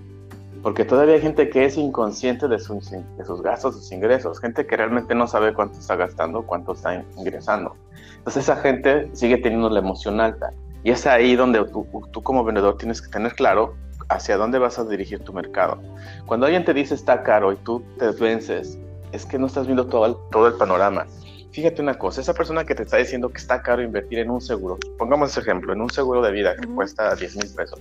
Porque 0.62 0.84
todavía 0.84 1.14
hay 1.14 1.20
gente 1.20 1.50
que 1.50 1.66
es 1.66 1.76
inconsciente 1.76 2.48
de, 2.48 2.58
sus, 2.58 2.90
de 2.90 3.24
sus 3.24 3.42
gastos, 3.42 3.76
sus 3.76 3.92
ingresos, 3.92 4.40
gente 4.40 4.66
que 4.66 4.76
realmente 4.76 5.14
no 5.14 5.26
sabe 5.26 5.52
cuánto 5.52 5.78
está 5.78 5.94
gastando, 5.94 6.42
cuánto 6.46 6.72
está 6.72 7.04
ingresando. 7.18 7.76
Entonces 8.16 8.44
esa 8.44 8.56
gente 8.56 9.10
sigue 9.12 9.36
teniendo 9.36 9.68
la 9.68 9.80
emoción 9.80 10.20
alta. 10.20 10.52
Y 10.82 10.90
es 10.90 11.06
ahí 11.06 11.36
donde 11.36 11.64
tú, 11.66 11.86
tú 12.10 12.22
como 12.22 12.42
vendedor 12.42 12.78
tienes 12.78 13.00
que 13.02 13.10
tener 13.10 13.34
claro 13.34 13.74
hacia 14.08 14.36
dónde 14.36 14.58
vas 14.58 14.78
a 14.78 14.84
dirigir 14.84 15.20
tu 15.20 15.32
mercado. 15.32 15.78
Cuando 16.26 16.46
alguien 16.46 16.64
te 16.64 16.74
dice 16.74 16.94
está 16.94 17.22
caro 17.22 17.52
y 17.52 17.56
tú 17.56 17.82
te 17.98 18.10
vences, 18.12 18.78
es 19.12 19.24
que 19.26 19.38
no 19.38 19.46
estás 19.46 19.66
viendo 19.66 19.86
todo 19.86 20.06
el, 20.06 20.16
todo 20.30 20.46
el 20.46 20.54
panorama 20.54 21.06
fíjate 21.54 21.80
una 21.80 21.94
cosa, 21.94 22.20
esa 22.20 22.34
persona 22.34 22.64
que 22.64 22.74
te 22.74 22.82
está 22.82 22.96
diciendo 22.96 23.28
que 23.28 23.38
está 23.38 23.62
caro 23.62 23.80
invertir 23.80 24.18
en 24.18 24.28
un 24.28 24.40
seguro, 24.40 24.76
pongamos 24.98 25.30
ese 25.30 25.38
ejemplo, 25.38 25.72
en 25.72 25.80
un 25.80 25.88
seguro 25.88 26.20
de 26.20 26.32
vida 26.32 26.56
que 26.56 26.66
cuesta 26.66 27.14
10 27.14 27.36
mil 27.36 27.54
pesos 27.54 27.78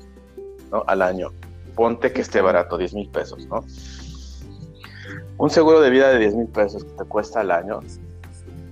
¿no? 0.72 0.84
al 0.86 1.02
año, 1.02 1.32
ponte 1.76 2.14
que 2.14 2.22
esté 2.22 2.40
barato, 2.40 2.78
10 2.78 2.94
mil 2.94 3.10
pesos, 3.10 3.48
¿no? 3.48 3.66
Un 5.40 5.50
seguro 5.50 5.82
de 5.82 5.90
vida 5.90 6.10
de 6.10 6.20
10 6.20 6.36
mil 6.36 6.48
pesos 6.50 6.84
que 6.84 6.92
te 6.92 7.04
cuesta 7.06 7.42
al 7.42 7.50
año, 7.50 7.80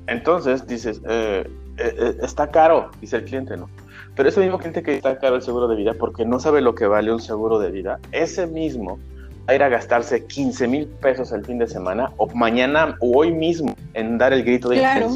entonces 0.05 0.67
dices, 0.67 1.01
eh, 1.09 1.49
eh, 1.77 1.95
eh, 1.97 2.17
está 2.21 2.51
caro, 2.51 2.91
dice 3.01 3.17
el 3.17 3.25
cliente, 3.25 3.57
¿no? 3.57 3.71
Pero 4.15 4.29
ese 4.29 4.41
mismo 4.41 4.57
cliente 4.57 4.83
que 4.83 4.95
está 4.95 5.17
caro 5.19 5.35
el 5.35 5.41
seguro 5.41 5.67
de 5.67 5.75
vida 5.75 5.93
porque 5.93 6.25
no 6.25 6.39
sabe 6.39 6.61
lo 6.61 6.75
que 6.75 6.85
vale 6.85 7.13
un 7.13 7.21
seguro 7.21 7.59
de 7.59 7.71
vida, 7.71 7.99
ese 8.11 8.45
mismo 8.45 8.99
va 9.47 9.53
a 9.53 9.55
ir 9.55 9.63
a 9.63 9.69
gastarse 9.69 10.25
15 10.25 10.67
mil 10.67 10.87
pesos 10.87 11.31
el 11.31 11.45
fin 11.45 11.57
de 11.57 11.67
semana 11.67 12.11
o 12.17 12.27
mañana 12.27 12.97
o 12.99 13.17
hoy 13.17 13.31
mismo 13.31 13.75
en 13.93 14.17
dar 14.17 14.33
el 14.33 14.43
grito 14.43 14.69
de 14.69 14.77
claro. 14.77 15.09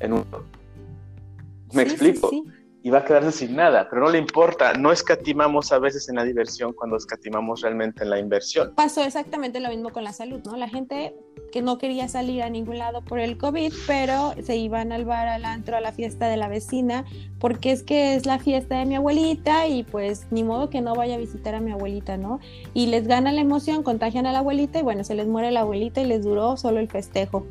En 0.00 0.12
un... 0.12 0.24
¿Me 1.72 1.82
explico? 1.82 2.30
Y 2.82 2.90
va 2.90 2.98
a 2.98 3.04
quedarse 3.04 3.32
sin 3.32 3.56
nada, 3.56 3.88
pero 3.90 4.02
no 4.02 4.10
le 4.10 4.18
importa, 4.18 4.72
no 4.72 4.90
escatimamos 4.90 5.70
a 5.70 5.78
veces 5.78 6.08
en 6.08 6.16
la 6.16 6.24
diversión 6.24 6.72
cuando 6.72 6.96
escatimamos 6.96 7.60
realmente 7.60 8.04
en 8.04 8.10
la 8.10 8.18
inversión. 8.18 8.72
Pasó 8.74 9.02
exactamente 9.02 9.60
lo 9.60 9.68
mismo 9.68 9.90
con 9.90 10.02
la 10.02 10.12
salud, 10.12 10.40
¿no? 10.44 10.56
La 10.56 10.68
gente 10.68 11.14
que 11.52 11.60
no 11.60 11.76
quería 11.76 12.08
salir 12.08 12.42
a 12.42 12.48
ningún 12.48 12.78
lado 12.78 13.02
por 13.02 13.18
el 13.18 13.36
COVID, 13.36 13.72
pero 13.86 14.34
se 14.42 14.56
iban 14.56 14.92
al 14.92 15.04
bar, 15.04 15.28
al 15.28 15.44
antro, 15.44 15.76
a 15.76 15.80
la 15.80 15.92
fiesta 15.92 16.28
de 16.28 16.38
la 16.38 16.48
vecina, 16.48 17.04
porque 17.38 17.72
es 17.72 17.82
que 17.82 18.14
es 18.14 18.24
la 18.24 18.38
fiesta 18.38 18.78
de 18.78 18.86
mi 18.86 18.94
abuelita 18.94 19.66
y 19.66 19.82
pues 19.82 20.26
ni 20.30 20.42
modo 20.42 20.70
que 20.70 20.80
no 20.80 20.94
vaya 20.94 21.16
a 21.16 21.18
visitar 21.18 21.54
a 21.54 21.60
mi 21.60 21.72
abuelita, 21.72 22.16
¿no? 22.16 22.40
Y 22.72 22.86
les 22.86 23.06
gana 23.06 23.30
la 23.32 23.42
emoción, 23.42 23.82
contagian 23.82 24.26
a 24.26 24.32
la 24.32 24.38
abuelita 24.38 24.78
y 24.78 24.82
bueno, 24.82 25.04
se 25.04 25.14
les 25.14 25.26
muere 25.26 25.50
la 25.50 25.60
abuelita 25.60 26.00
y 26.00 26.06
les 26.06 26.24
duró 26.24 26.56
solo 26.56 26.80
el 26.80 26.88
festejo. 26.88 27.46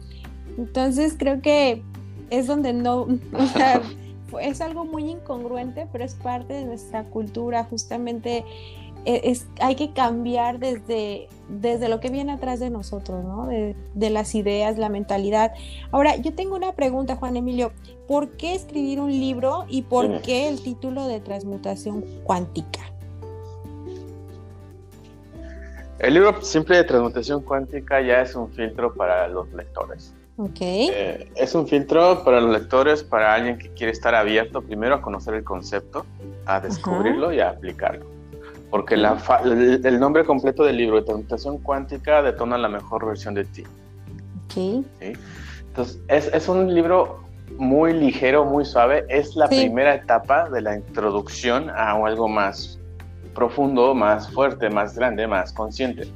Entonces 0.57 1.15
creo 1.19 1.41
que 1.41 1.83
es 2.31 2.47
donde 2.47 2.73
no, 2.73 3.01
o 3.33 3.45
sea, 3.53 3.81
es 4.41 4.61
algo 4.61 4.85
muy 4.85 5.09
incongruente, 5.09 5.87
pero 5.91 6.03
es 6.03 6.15
parte 6.15 6.53
de 6.53 6.65
nuestra 6.65 7.03
cultura, 7.05 7.63
justamente 7.63 8.43
e, 9.05 9.31
es, 9.31 9.47
hay 9.61 9.75
que 9.75 9.93
cambiar 9.93 10.59
desde, 10.59 11.27
desde 11.47 11.89
lo 11.89 11.99
que 11.99 12.09
viene 12.09 12.33
atrás 12.33 12.59
de 12.59 12.69
nosotros, 12.69 13.23
¿no? 13.23 13.47
De, 13.47 13.75
las 14.09 14.35
ideas, 14.35 14.77
la 14.77 14.89
mentalidad. 14.89 15.53
Ahora, 15.91 16.15
yo 16.17 16.33
tengo 16.33 16.55
una 16.55 16.73
pregunta, 16.73 17.15
Juan 17.15 17.37
Emilio. 17.37 17.71
¿Por 18.07 18.31
qué 18.31 18.55
escribir 18.55 18.99
un 18.99 19.11
libro 19.11 19.65
y 19.69 19.83
por 19.83 20.21
qué 20.21 20.49
el 20.49 20.61
título 20.61 21.07
de 21.07 21.19
transmutación 21.19 22.03
cuántica? 22.23 22.79
El 25.99 26.13
libro 26.13 26.41
simple 26.41 26.77
de 26.77 26.85
transmutación 26.85 27.41
cuántica 27.41 28.01
ya 28.01 28.21
es 28.21 28.33
un 28.33 28.49
filtro 28.51 28.93
para 28.93 29.27
los 29.27 29.51
lectores. 29.53 30.13
Eh, 30.93 31.31
es 31.35 31.53
un 31.53 31.67
filtro 31.67 32.23
para 32.23 32.39
los 32.39 32.51
lectores, 32.51 33.03
para 33.03 33.33
alguien 33.33 33.57
que 33.57 33.69
quiere 33.69 33.91
estar 33.91 34.15
abierto 34.15 34.61
primero 34.61 34.95
a 34.95 35.01
conocer 35.01 35.33
el 35.33 35.43
concepto, 35.43 36.05
a 36.45 36.61
descubrirlo 36.61 37.33
y 37.33 37.41
a 37.41 37.49
aplicarlo. 37.49 38.05
Porque 38.69 38.95
el, 38.95 39.99
nombre 39.99 40.23
completo 40.23 40.63
del 40.63 40.77
libro 40.77 40.97
de 40.97 41.01
transmutación 41.01 41.57
cuántica 41.57 42.21
detona 42.21 42.57
la 42.57 42.69
mejor 42.69 43.05
versión 43.05 43.33
de 43.33 43.45
ti. 43.45 43.63
Entonces, 45.67 45.99
es, 46.07 46.47
un 46.47 46.73
libro 46.73 47.23
muy 47.57 47.93
ligero, 47.93 48.45
muy 48.45 48.63
suave. 48.63 49.05
Es 49.09 49.35
la 49.35 49.47
primera 49.47 49.95
etapa 49.95 50.49
de 50.49 50.61
la 50.61 50.75
introducción 50.75 51.69
a 51.69 51.91
algo 51.91 52.27
más 52.27 52.79
profundo, 53.33 53.93
más 53.93 54.31
fuerte, 54.31 54.69
más 54.69 54.95
grande, 54.95 55.27
más 55.27 55.51
consciente 55.51 56.07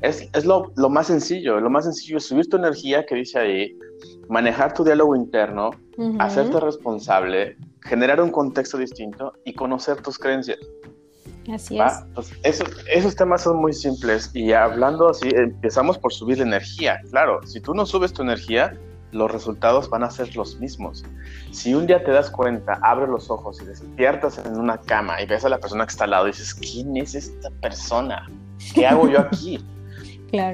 es, 0.00 0.44
lo, 0.44 0.72
más 0.90 1.06
sencillo. 1.06 1.60
Lo 1.60 1.70
más 1.70 1.84
sencillo 1.84 2.18
es 2.18 2.26
subir 2.26 2.48
tu 2.48 2.56
energía, 2.56 3.04
que 3.06 3.14
dice 3.14 3.38
ahí, 3.38 3.78
manejar 4.28 4.74
tu 4.74 4.84
diálogo 4.84 5.16
interno, 5.16 5.70
hacerte 6.18 6.60
responsable, 6.60 7.56
generar 7.82 8.20
un 8.20 8.30
contexto 8.30 8.78
distinto 8.78 9.32
y 9.44 9.54
conocer 9.54 10.00
tus 10.02 10.18
creencias. 10.18 10.58
Así 11.52 11.78
es. 11.78 11.92
Pues 12.14 12.32
esos 12.42 13.14
temas 13.14 13.42
son 13.42 13.58
muy 13.58 13.72
simples 13.72 14.30
y 14.34 14.52
hablando 14.52 15.10
así, 15.10 15.28
empezamos 15.32 15.96
por 15.96 16.12
subir 16.12 16.38
la 16.38 16.44
energía. 16.44 17.00
Claro, 17.10 17.40
si 17.46 17.60
tú 17.60 17.72
no 17.72 17.86
subes 17.86 18.12
tu 18.12 18.22
energía, 18.22 18.76
los 19.12 19.30
resultados 19.30 19.88
van 19.88 20.02
a 20.02 20.10
ser 20.10 20.34
los 20.34 20.58
mismos. 20.58 21.04
Si 21.52 21.72
un 21.72 21.86
día 21.86 22.02
te 22.04 22.10
das 22.10 22.30
cuenta, 22.30 22.78
abres 22.82 23.08
los 23.08 23.30
ojos 23.30 23.60
y 23.62 23.64
despiertas 23.64 24.44
en 24.44 24.58
una 24.58 24.78
cama 24.78 25.22
y 25.22 25.26
ves 25.26 25.44
a 25.44 25.48
la 25.48 25.58
persona 25.58 25.86
que 25.86 25.92
está 25.92 26.04
al 26.04 26.10
lado 26.10 26.26
y 26.26 26.32
dices, 26.32 26.52
¿quién 26.54 26.96
es 26.96 27.14
esta 27.14 27.50
persona? 27.62 28.26
¿Qué 28.74 28.86
hago 28.86 29.08
yo 29.08 29.20
aquí? 29.20 29.64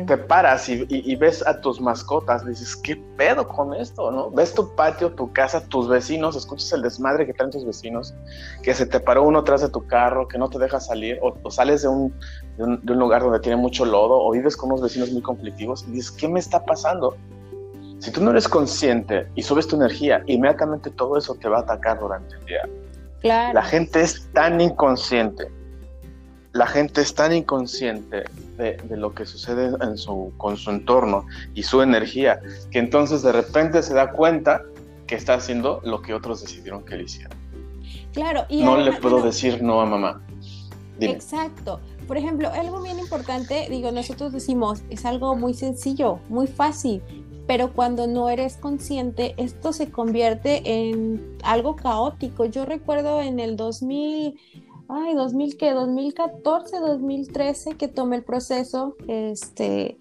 Te 0.06 0.16
paras 0.16 0.68
y, 0.68 1.16
ves 1.16 1.46
a 1.46 1.60
tus 1.60 1.80
mascotas, 1.80 2.44
dices, 2.46 2.76
¿qué 2.76 2.96
pedo 3.16 3.46
con 3.46 3.74
esto? 3.74 4.10
¿no? 4.10 4.30
Ves 4.30 4.54
tu 4.54 4.74
patio, 4.74 5.12
tu 5.12 5.32
casa, 5.32 5.66
tus 5.68 5.88
vecinos, 5.88 6.36
escuchas 6.36 6.72
el 6.72 6.82
desmadre 6.82 7.26
que 7.26 7.32
traen 7.32 7.50
tus 7.50 7.64
vecinos, 7.64 8.14
que 8.62 8.74
se 8.74 8.86
te 8.86 9.00
paró 9.00 9.22
uno 9.24 9.40
atrás 9.40 9.60
de 9.60 9.68
tu 9.68 9.86
carro, 9.86 10.28
que 10.28 10.38
no 10.38 10.48
te 10.48 10.58
deja 10.58 10.80
salir, 10.80 11.18
o, 11.22 11.50
sales 11.50 11.82
de 11.82 11.88
un, 11.88 12.14
de 12.56 12.64
un, 12.64 12.98
lugar 12.98 13.22
donde 13.22 13.40
tiene 13.40 13.56
mucho 13.56 13.84
lodo, 13.84 14.22
o 14.24 14.30
vives 14.32 14.56
con 14.56 14.70
unos 14.70 14.82
vecinos 14.82 15.10
muy 15.10 15.22
conflictivos, 15.22 15.84
y 15.88 15.92
dices, 15.92 16.10
¿qué 16.12 16.28
me 16.28 16.40
está 16.40 16.64
pasando? 16.64 17.16
Si 17.98 18.10
tú 18.10 18.22
no 18.22 18.30
eres 18.30 18.48
consciente 18.48 19.28
y 19.34 19.42
subes 19.42 19.68
tu 19.68 19.76
energía, 19.76 20.22
inmediatamente 20.26 20.90
todo 20.90 21.16
eso 21.16 21.34
te 21.36 21.48
va 21.48 21.58
a 21.58 21.60
atacar 21.60 22.00
durante 22.00 22.34
el 22.34 22.44
día. 22.46 22.68
Claro. 23.20 23.54
La 23.54 23.62
gente 23.62 24.00
es 24.00 24.28
tan 24.32 24.60
inconsciente 24.60 25.48
la 26.52 26.66
gente 26.66 27.00
es 27.00 27.14
tan 27.14 27.32
inconsciente 27.35 28.25
de, 28.56 28.78
lo 28.97 29.14
que 29.14 29.25
sucede 29.25 29.76
en 29.80 29.97
su, 29.97 30.32
con 30.37 30.56
su 30.56 30.71
entorno 30.71 31.26
y 31.54 31.62
su 31.62 31.82
energía, 31.82 32.40
que 32.71 32.78
entonces 32.78 33.23
de 33.23 33.32
repente 33.32 33.82
se 33.82 33.94
da 33.94 34.12
cuenta 34.12 34.62
que 35.06 35.14
está 35.14 35.35
haciendo 35.35 35.80
lo 35.85 36.02
que 36.02 36.14
otros 36.14 36.42
decidieron 36.42 36.85
que 36.85 36.97
le 36.97 37.04
hicieran. 37.04 37.37
Claro, 38.12 38.44
y 38.49 38.62
no 38.62 38.76
le 38.76 38.92
puedo 38.92 39.23
decir 39.23 39.62
no 39.62 39.80
a 39.80 39.87
mamá. 39.87 40.23
Exacto. 41.00 41.80
Por 42.06 42.16
ejemplo, 42.16 42.50
algo 42.52 42.82
bien 42.82 42.99
importante, 42.99 43.66
digo, 43.71 43.90
nosotros 43.90 44.32
decimos, 44.32 44.82
es 44.90 45.06
algo 45.06 45.35
muy 45.35 45.54
sencillo, 45.54 46.18
muy 46.28 46.47
fácil, 46.47 47.02
pero 47.47 47.73
cuando 47.73 48.06
no 48.06 48.28
eres 48.28 48.56
consciente, 48.56 49.35
esto 49.38 49.73
se 49.73 49.90
convierte 49.90 50.62
en 50.64 51.37
algo 51.42 51.76
caótico. 51.76 52.44
Yo 52.44 52.66
recuerdo 52.66 53.21
en 53.23 53.40
el 53.40 53.56
2000 53.56 54.38
ay, 54.92 55.14
2000 55.14 55.56
que 55.56 55.72
2014, 55.72 56.78
2013 56.78 57.76
que 57.76 57.88
tomé 57.88 58.16
el 58.16 58.25
proceso, 58.25 58.96
este, 59.08 59.99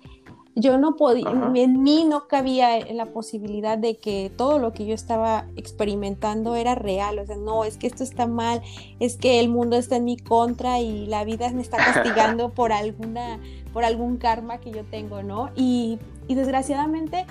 yo 0.56 0.78
no 0.78 0.96
podía, 0.96 1.30
en 1.56 1.82
mí 1.82 2.06
no 2.06 2.28
cabía 2.28 2.80
la 2.94 3.06
posibilidad 3.06 3.78
de 3.78 3.98
que 3.98 4.32
todo 4.36 4.60
lo 4.60 4.74
que 4.74 4.86
yo 4.86 4.94
estaba 4.94 5.46
experimentando 5.56 6.56
era 6.56 6.76
real, 6.76 7.20
o 7.20 7.26
sea, 7.26 7.38
no, 7.38 7.64
es 7.64 7.78
que 7.78 7.88
esto 7.88 8.04
está 8.04 8.28
mal, 8.28 8.62
es 9.00 9.16
que 9.16 9.40
el 9.40 9.48
mundo 9.48 9.78
está 9.78 9.96
en 9.96 10.06
mi 10.06 10.18
contra 10.18 10.80
y 10.80 11.06
la 11.08 11.24
vida 11.24 11.50
me 11.52 11.62
está 11.62 11.78
castigando 11.94 12.50
por 12.50 12.74
alguna, 12.74 13.40
por 13.72 13.86
algún 13.86 14.18
karma 14.18 14.60
que 14.60 14.72
yo 14.72 14.84
tengo, 14.84 15.24
¿no? 15.24 15.52
Y, 15.56 16.00
y 16.28 16.36
desgraciadamente 16.36 17.26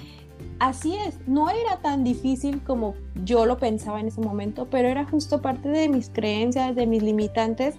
así 0.60 0.94
es, 0.94 1.18
no 1.26 1.50
era 1.50 1.78
tan 1.82 2.04
difícil 2.04 2.62
como 2.62 2.94
yo 3.24 3.46
lo 3.46 3.58
pensaba 3.58 3.98
en 3.98 4.06
ese 4.06 4.20
momento, 4.20 4.68
pero 4.70 4.88
era 4.88 5.04
justo 5.04 5.42
parte 5.42 5.68
de 5.68 5.88
mis 5.88 6.10
creencias, 6.10 6.76
de 6.76 6.86
mis 6.86 7.02
limitantes 7.02 7.74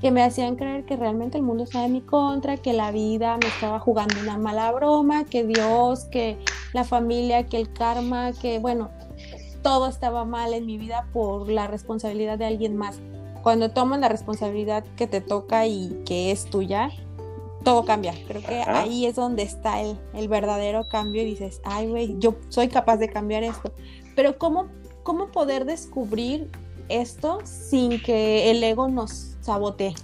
que 0.00 0.12
me 0.12 0.22
hacían 0.22 0.54
creer 0.54 0.84
que 0.84 0.96
realmente 0.96 1.38
el 1.38 1.42
mundo 1.42 1.64
estaba 1.64 1.86
en 1.86 1.92
mi 1.92 2.00
contra, 2.00 2.56
que 2.56 2.72
la 2.72 2.92
vida 2.92 3.36
me 3.36 3.48
estaba 3.48 3.80
jugando 3.80 4.14
una 4.20 4.38
mala 4.38 4.70
broma, 4.70 5.24
que 5.24 5.44
Dios, 5.44 6.04
que 6.04 6.38
la 6.72 6.84
familia, 6.84 7.46
que 7.46 7.56
el 7.56 7.72
karma, 7.72 8.32
que 8.32 8.60
bueno, 8.60 8.90
todo 9.62 9.88
estaba 9.88 10.24
mal 10.24 10.54
en 10.54 10.66
mi 10.66 10.78
vida 10.78 11.06
por 11.12 11.50
la 11.50 11.66
responsabilidad 11.66 12.38
de 12.38 12.46
alguien 12.46 12.76
más. 12.76 13.00
Cuando 13.42 13.70
tomas 13.70 13.98
la 13.98 14.08
responsabilidad 14.08 14.84
que 14.96 15.06
te 15.06 15.20
toca 15.20 15.66
y 15.66 16.02
que 16.06 16.30
es 16.30 16.44
tuya, 16.44 16.90
todo 17.64 17.84
cambia. 17.84 18.14
Creo 18.26 18.42
que 18.42 18.62
ahí 18.66 19.06
es 19.06 19.16
donde 19.16 19.42
está 19.42 19.80
el, 19.80 19.98
el 20.14 20.28
verdadero 20.28 20.88
cambio 20.88 21.22
y 21.22 21.26
dices, 21.26 21.60
ay, 21.64 21.88
güey, 21.88 22.16
yo 22.18 22.36
soy 22.48 22.68
capaz 22.68 22.98
de 22.98 23.08
cambiar 23.08 23.42
esto. 23.42 23.72
Pero 24.14 24.38
¿cómo, 24.38 24.68
¿cómo 25.02 25.28
poder 25.28 25.64
descubrir 25.64 26.50
esto 26.88 27.40
sin 27.44 28.00
que 28.02 28.50
el 28.50 28.62
ego 28.62 28.88
nos 28.88 29.36
sabotee? 29.40 29.94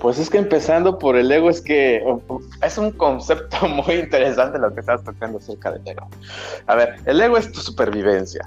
Pues 0.00 0.18
es 0.18 0.28
que 0.28 0.38
empezando 0.38 0.98
por 0.98 1.16
el 1.16 1.30
ego 1.30 1.48
es 1.48 1.60
que 1.60 2.04
es 2.62 2.78
un 2.78 2.90
concepto 2.92 3.68
muy 3.68 3.94
interesante 3.94 4.58
lo 4.58 4.74
que 4.74 4.80
estás 4.80 5.02
tocando 5.02 5.38
acerca 5.38 5.72
del 5.72 5.86
ego. 5.86 6.08
A 6.66 6.74
ver, 6.74 6.96
el 7.06 7.20
ego 7.20 7.38
es 7.38 7.50
tu 7.50 7.60
supervivencia. 7.60 8.46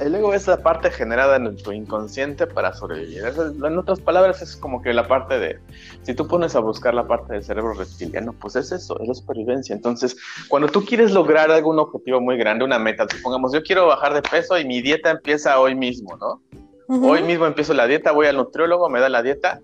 El 0.00 0.14
ego 0.14 0.32
es 0.32 0.46
la 0.46 0.62
parte 0.62 0.90
generada 0.90 1.36
en 1.36 1.56
tu 1.56 1.72
inconsciente 1.72 2.46
para 2.46 2.72
sobrevivir. 2.72 3.22
en 3.24 3.78
otras 3.78 4.00
palabras, 4.00 4.40
es 4.40 4.56
como 4.56 4.80
que 4.80 4.92
la 4.92 5.06
parte 5.06 5.38
de, 5.38 5.58
si 6.02 6.14
tú 6.14 6.26
pones 6.26 6.56
a 6.56 6.60
buscar 6.60 6.94
la 6.94 7.06
parte 7.06 7.34
del 7.34 7.44
cerebro 7.44 7.74
reptiliano, 7.74 8.32
pues 8.32 8.56
es 8.56 8.72
eso, 8.72 8.98
es 9.00 9.08
la 9.08 9.14
supervivencia. 9.14 9.74
Entonces, 9.74 10.16
cuando 10.48 10.68
tú 10.68 10.84
quieres 10.84 11.12
lograr 11.12 11.50
algún 11.50 11.78
objetivo 11.78 12.20
muy 12.20 12.36
grande, 12.36 12.64
una 12.64 12.78
meta, 12.78 13.06
supongamos, 13.10 13.52
yo 13.52 13.62
quiero 13.62 13.86
bajar 13.86 14.14
de 14.14 14.22
peso 14.22 14.58
y 14.58 14.64
mi 14.64 14.80
dieta 14.80 15.10
empieza 15.10 15.60
hoy 15.60 15.74
mismo, 15.74 16.16
¿no? 16.16 16.40
Hoy 16.88 17.22
mismo 17.22 17.46
empiezo 17.46 17.74
la 17.74 17.86
dieta, 17.86 18.12
voy 18.12 18.28
al 18.28 18.36
nutriólogo, 18.36 18.88
me 18.88 19.00
da 19.00 19.08
la 19.08 19.22
dieta 19.22 19.60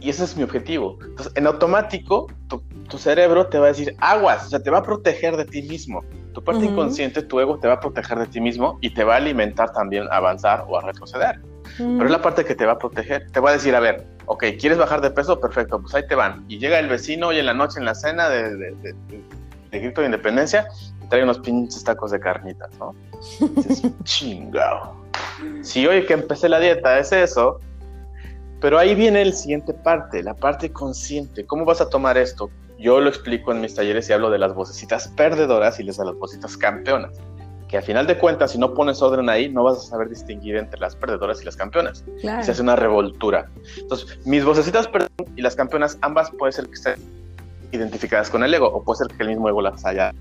y 0.00 0.08
ese 0.08 0.24
es 0.24 0.36
mi 0.36 0.42
objetivo. 0.42 0.98
Entonces, 1.02 1.32
en 1.36 1.46
automático, 1.46 2.26
tu, 2.48 2.62
tu 2.88 2.98
cerebro 2.98 3.46
te 3.48 3.58
va 3.58 3.66
a 3.66 3.68
decir, 3.68 3.94
aguas, 3.98 4.46
o 4.46 4.48
sea, 4.48 4.62
te 4.62 4.70
va 4.70 4.78
a 4.78 4.82
proteger 4.82 5.36
de 5.36 5.44
ti 5.44 5.62
mismo 5.62 6.02
tu 6.34 6.42
parte 6.42 6.66
inconsciente, 6.66 7.22
tu 7.22 7.40
ego 7.40 7.58
te 7.58 7.68
va 7.68 7.74
a 7.74 7.80
proteger 7.80 8.18
de 8.18 8.26
ti 8.26 8.40
mismo 8.40 8.78
y 8.82 8.90
te 8.90 9.04
va 9.04 9.14
a 9.14 9.16
alimentar 9.16 9.72
también 9.72 10.06
a 10.10 10.16
avanzar 10.16 10.66
o 10.68 10.76
a 10.76 10.82
retroceder. 10.82 11.40
Pero 11.78 12.04
es 12.04 12.10
la 12.10 12.20
parte 12.20 12.44
que 12.44 12.54
te 12.54 12.66
va 12.66 12.72
a 12.72 12.78
proteger. 12.78 13.30
Te 13.30 13.40
va 13.40 13.50
a 13.50 13.52
decir, 13.54 13.74
a 13.74 13.80
ver, 13.80 14.04
ok, 14.26 14.44
¿quieres 14.60 14.76
bajar 14.76 15.00
de 15.00 15.10
peso? 15.10 15.40
Perfecto, 15.40 15.80
pues 15.80 15.94
ahí 15.94 16.06
te 16.06 16.14
van. 16.14 16.44
Y 16.48 16.58
llega 16.58 16.78
el 16.78 16.88
vecino 16.88 17.28
hoy 17.28 17.38
en 17.38 17.46
la 17.46 17.54
noche 17.54 17.78
en 17.78 17.84
la 17.84 17.94
cena 17.94 18.28
de, 18.28 18.56
de, 18.56 18.94
Grito 19.70 20.02
de 20.02 20.06
Independencia 20.06 20.68
y 21.02 21.08
trae 21.08 21.22
unos 21.22 21.38
pinches 21.38 21.82
tacos 21.82 22.10
de 22.10 22.20
carnitas, 22.20 22.70
¿no? 22.78 22.94
Es 23.68 23.82
chingado. 24.04 24.94
Si 25.62 25.86
hoy 25.86 26.04
que 26.04 26.14
empecé 26.14 26.48
la 26.48 26.60
dieta 26.60 26.98
es 26.98 27.12
eso, 27.12 27.60
pero 28.60 28.78
ahí 28.78 28.94
viene 28.94 29.24
la 29.24 29.32
siguiente 29.32 29.72
parte, 29.72 30.22
la 30.22 30.34
parte 30.34 30.72
consciente. 30.72 31.44
¿Cómo 31.46 31.64
vas 31.64 31.80
a 31.80 31.88
tomar 31.88 32.16
esto? 32.18 32.50
Yo 32.78 33.00
lo 33.00 33.08
explico 33.08 33.52
en 33.52 33.60
mis 33.60 33.74
talleres 33.74 34.08
y 34.10 34.12
hablo 34.12 34.30
de 34.30 34.38
las 34.38 34.54
vocecitas 34.54 35.08
perdedoras 35.08 35.80
y 35.80 35.84
les 35.84 35.96
de 35.96 36.04
las 36.04 36.14
vocecitas 36.16 36.56
campeonas. 36.56 37.18
que 37.68 37.78
a 37.78 37.82
final 37.82 38.06
de 38.06 38.18
cuentas, 38.18 38.52
si 38.52 38.58
no 38.58 38.74
pones 38.74 39.00
orden 39.02 39.28
ahí, 39.28 39.48
no 39.48 39.64
vas 39.64 39.78
a 39.78 39.80
saber 39.80 40.08
distinguir 40.08 40.56
entre 40.56 40.78
las 40.78 40.94
perdedoras 40.94 41.42
y 41.42 41.44
las 41.44 41.56
campeonas. 41.56 42.04
Y 42.18 42.20
se 42.22 42.52
hace 42.52 42.62
una 42.62 42.76
revoltura. 42.76 43.50
Entonces, 43.78 44.18
mis 44.26 44.44
vocecitas 44.44 44.88
y 45.36 45.42
las 45.42 45.56
campeonas, 45.56 45.98
ambas 46.02 46.30
puede 46.30 46.52
ser 46.52 46.66
que 46.66 46.74
estén 46.74 46.94
identificadas 47.72 48.30
con 48.30 48.44
el 48.44 48.54
ego, 48.54 48.68
o 48.68 48.84
puede 48.84 48.98
ser 48.98 49.08
que 49.08 49.22
el 49.24 49.30
mismo 49.30 49.48
ego 49.48 49.60
las 49.60 49.84
haya. 49.84 50.14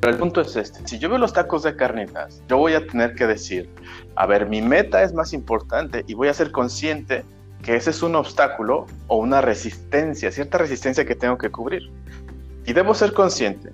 Pero 0.00 0.12
el 0.12 0.18
punto 0.18 0.40
es 0.40 0.54
este: 0.56 0.86
si 0.86 0.98
yo 0.98 1.08
veo 1.08 1.18
los 1.18 1.32
tacos 1.32 1.62
de 1.64 1.74
carnitas, 1.74 2.40
yo 2.48 2.58
voy 2.58 2.74
a 2.74 2.86
tener 2.86 3.14
que 3.14 3.26
decir, 3.26 3.68
a 4.14 4.26
ver, 4.26 4.46
mi 4.46 4.62
meta 4.62 5.02
es 5.02 5.12
más 5.12 5.32
importante 5.32 6.04
y 6.06 6.14
voy 6.14 6.28
a 6.28 6.34
ser 6.34 6.52
consciente 6.52 7.24
que 7.66 7.74
ese 7.74 7.90
es 7.90 8.00
un 8.04 8.14
obstáculo 8.14 8.86
o 9.08 9.16
una 9.16 9.40
resistencia, 9.40 10.30
cierta 10.30 10.56
resistencia 10.56 11.04
que 11.04 11.16
tengo 11.16 11.36
que 11.36 11.50
cubrir. 11.50 11.90
Y 12.64 12.72
debo 12.72 12.94
ser 12.94 13.12
consciente 13.12 13.72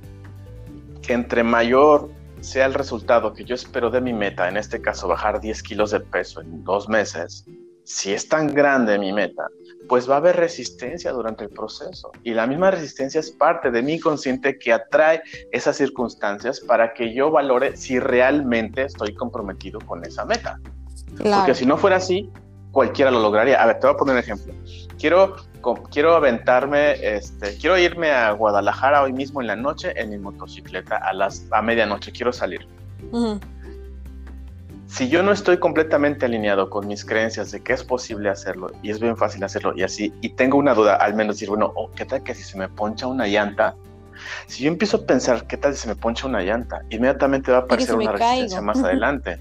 que 1.03 1.13
entre 1.13 1.43
mayor 1.43 2.09
sea 2.41 2.65
el 2.65 2.73
resultado 2.73 3.35
que 3.35 3.45
yo 3.45 3.55
espero 3.55 3.91
de 3.91 4.01
mi 4.01 4.15
meta, 4.15 4.49
en 4.49 4.57
este 4.57 4.81
caso 4.81 5.09
bajar 5.09 5.43
10 5.43 5.63
kilos 5.63 5.91
de 5.91 6.01
peso 6.01 6.41
en 6.41 6.65
dos 6.65 6.89
meses, 6.89 7.45
si 7.85 8.15
es 8.15 8.27
tan 8.31 8.47
grande 8.55 8.99
mi 8.99 9.13
meta, 9.13 9.49
pues 9.91 10.09
va 10.09 10.15
a 10.15 10.19
haber 10.19 10.37
resistencia 10.37 11.13
durante 11.13 11.45
el 11.45 11.51
proceso. 11.51 12.13
Y 12.23 12.33
la 12.33 12.47
misma 12.47 12.71
resistencia 12.71 13.21
es 13.21 13.31
parte 13.31 13.71
de 13.71 13.83
mi 13.83 14.01
consciente 14.01 14.59
que 14.59 14.73
atrae 14.73 15.23
esas 15.51 15.77
circunstancias 15.77 16.61
para 16.61 16.95
que 16.95 17.13
yo 17.13 17.31
valore 17.31 17.77
si 17.77 17.99
realmente 17.99 18.85
estoy 18.85 19.15
comprometido 19.15 19.81
con 19.81 20.03
esa 20.03 20.25
meta. 20.25 20.59
Porque 21.19 21.55
si 21.55 21.67
no 21.67 21.77
fuera 21.77 21.97
así, 21.97 22.33
cualquiera 22.73 23.11
lo 23.11 23.21
lograría. 23.21 23.63
A 23.63 23.67
ver, 23.67 23.79
te 23.79 23.87
voy 23.87 23.95
a 23.95 23.97
poner 23.97 24.15
un 24.15 24.19
ejemplo. 24.19 24.53
Quiero, 24.99 25.37
quiero 25.91 26.15
aventarme, 26.17 26.93
este, 26.93 27.57
quiero 27.59 27.79
irme 27.79 28.11
a 28.11 28.33
Guadalajara 28.33 29.03
hoy 29.03 29.13
mismo 29.13 29.41
en 29.41 29.47
la 29.47 29.57
noche 29.57 29.93
en 29.95 30.11
mi 30.11 30.19
motocicleta 30.19 30.97
a 30.97 31.13
las 31.13 31.47
a 31.53 31.63
medianoche. 31.63 32.11
Quiero 32.11 32.33
salir. 32.33 32.67
Si 34.87 35.09
yo 35.09 35.23
no 35.23 35.33
estoy 35.33 35.59
completamente 35.59 36.27
alineado 36.27 36.69
con 36.69 36.87
mis 36.87 37.05
creencias 37.05 37.51
de 37.51 37.63
que 37.63 37.73
es 37.73 37.85
posible 37.85 38.29
hacerlo 38.29 38.73
y 38.83 38.91
es 38.91 39.01
bien 39.01 39.17
fácil 39.17 39.43
hacerlo 39.45 39.73
y 39.77 39.83
así, 39.83 40.13
y 40.21 40.31
tengo 40.31 40.59
una 40.59 40.75
duda, 40.75 40.97
al 40.97 41.15
menos 41.15 41.37
decir, 41.37 41.49
bueno, 41.49 41.73
oh, 41.77 41.91
¿qué 41.91 42.05
tal 42.05 42.23
que 42.23 42.35
si 42.35 42.43
se 42.43 42.59
me 42.59 42.69
poncha 42.69 43.07
una 43.07 43.27
llanta? 43.27 43.75
Si 44.47 44.65
yo 44.65 44.69
empiezo 44.69 44.99
a 44.99 45.07
pensar, 45.07 45.47
¿qué 45.47 45.57
tal 45.57 45.75
si 45.75 45.83
se 45.83 45.89
me 45.89 45.97
poncha 45.97 46.27
una 46.27 46.43
llanta? 46.43 46.83
Inmediatamente 46.91 47.51
va 47.51 47.59
a 47.59 47.61
aparecer 47.63 47.95
una 47.95 48.13
resistencia 48.13 48.61
más 48.61 48.83
adelante 48.83 49.41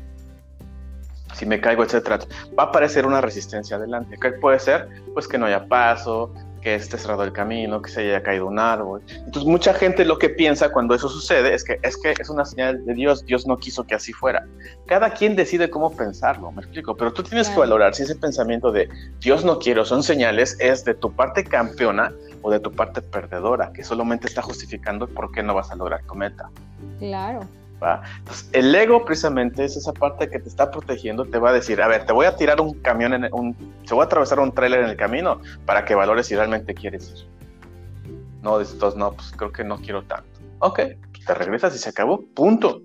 si 1.34 1.46
me 1.46 1.60
caigo, 1.60 1.84
etcétera, 1.84 2.20
va 2.58 2.64
a 2.64 2.68
aparecer 2.68 3.06
una 3.06 3.22
resistencia 3.22 3.78
adelante. 3.78 4.18
¿Qué 4.22 4.32
puede 4.32 4.60
ser? 4.60 4.88
Pues 5.14 5.28
que 5.28 5.38
no 5.38 5.46
haya 5.46 5.68
paso, 5.68 6.34
que 6.62 6.76
esté 6.76 6.98
cerrado 6.98 7.24
el 7.24 7.34
camino, 7.34 7.82
que 7.82 7.90
se 7.90 8.02
haya 8.02 8.24
caído 8.24 8.46
un 8.48 8.60
árbol. 8.60 9.02
Entonces 9.08 9.46
mucha 9.46 9.74
gente 9.74 10.06
lo 10.06 10.18
que 10.18 10.30
piensa 10.30 10.72
cuando 10.72 10.96
eso 10.96 11.10
sucede 11.10 11.54
es 11.54 11.64
que 11.64 11.80
es 11.82 11.98
que 11.98 12.14
es 12.18 12.30
una 12.30 12.46
señal 12.46 12.86
de 12.86 12.94
Dios, 12.94 13.26
Dios 13.26 13.48
no 13.48 13.58
quiso 13.58 13.86
que 13.86 13.96
así 13.96 14.14
fuera. 14.14 14.46
Cada 14.86 15.12
quien 15.14 15.36
decide 15.36 15.70
cómo 15.70 15.96
pensarlo, 15.96 16.52
me 16.52 16.62
explico, 16.62 16.96
pero 16.96 17.12
tú 17.12 17.24
tienes 17.24 17.50
que 17.50 17.60
valorar 17.60 17.96
si 17.96 18.04
ese 18.04 18.16
pensamiento 18.16 18.72
de 18.72 18.90
Dios 19.20 19.44
no 19.44 19.60
quiero 19.60 19.84
son 19.86 20.04
señales 20.04 20.56
es 20.60 20.86
de 20.86 20.94
tu 20.94 21.12
parte 21.12 21.44
campeona 21.44 22.14
o 22.44 22.52
de 22.52 22.60
tu 22.60 22.72
parte 22.72 23.02
perdedora, 23.02 23.72
que 23.74 23.84
solamente 23.84 24.28
está 24.28 24.42
justificando 24.42 25.08
por 25.08 25.32
qué 25.32 25.44
no 25.44 25.54
vas 25.54 25.72
a 25.72 25.76
lograr 25.76 26.04
tu 26.04 26.16
meta. 26.16 26.50
Claro. 27.00 27.42
Entonces, 28.18 28.50
el 28.54 28.74
ego 28.74 29.04
precisamente 29.06 29.66
es 29.66 29.76
esa 29.76 29.94
parte 29.94 30.30
que 30.30 30.40
te 30.40 30.48
está 30.48 30.70
protegiendo, 30.70 31.26
te 31.26 31.40
va 31.40 31.50
a 31.50 31.54
decir, 31.54 31.82
a 31.82 31.88
ver, 31.88 32.06
te 32.06 32.14
voy 32.14 32.26
a 32.26 32.36
tirar 32.36 32.62
un 32.62 32.74
camión, 32.82 33.14
en 33.14 33.34
un, 33.34 33.56
se 33.86 33.94
voy 33.94 34.04
a 34.04 34.06
atravesar 34.06 34.40
un 34.40 34.54
tráiler 34.54 34.82
en 34.82 34.90
el 34.90 34.98
camino 34.98 35.42
para 35.66 35.84
que 35.84 35.96
valores 35.96 36.28
si 36.28 36.36
realmente 36.36 36.74
quieres 36.74 37.10
ir. 37.10 37.28
No, 38.42 38.58
de 38.58 38.64
estos 38.64 38.96
no, 38.96 39.14
pues 39.14 39.32
creo 39.36 39.52
que 39.52 39.64
no 39.64 39.78
quiero 39.78 40.04
tanto. 40.04 40.30
Ok, 40.60 40.80
pues 41.12 41.26
te 41.26 41.34
regresas 41.34 41.76
y 41.76 41.80
se 41.80 41.90
acabó, 41.90 42.24
punto. 42.34 42.82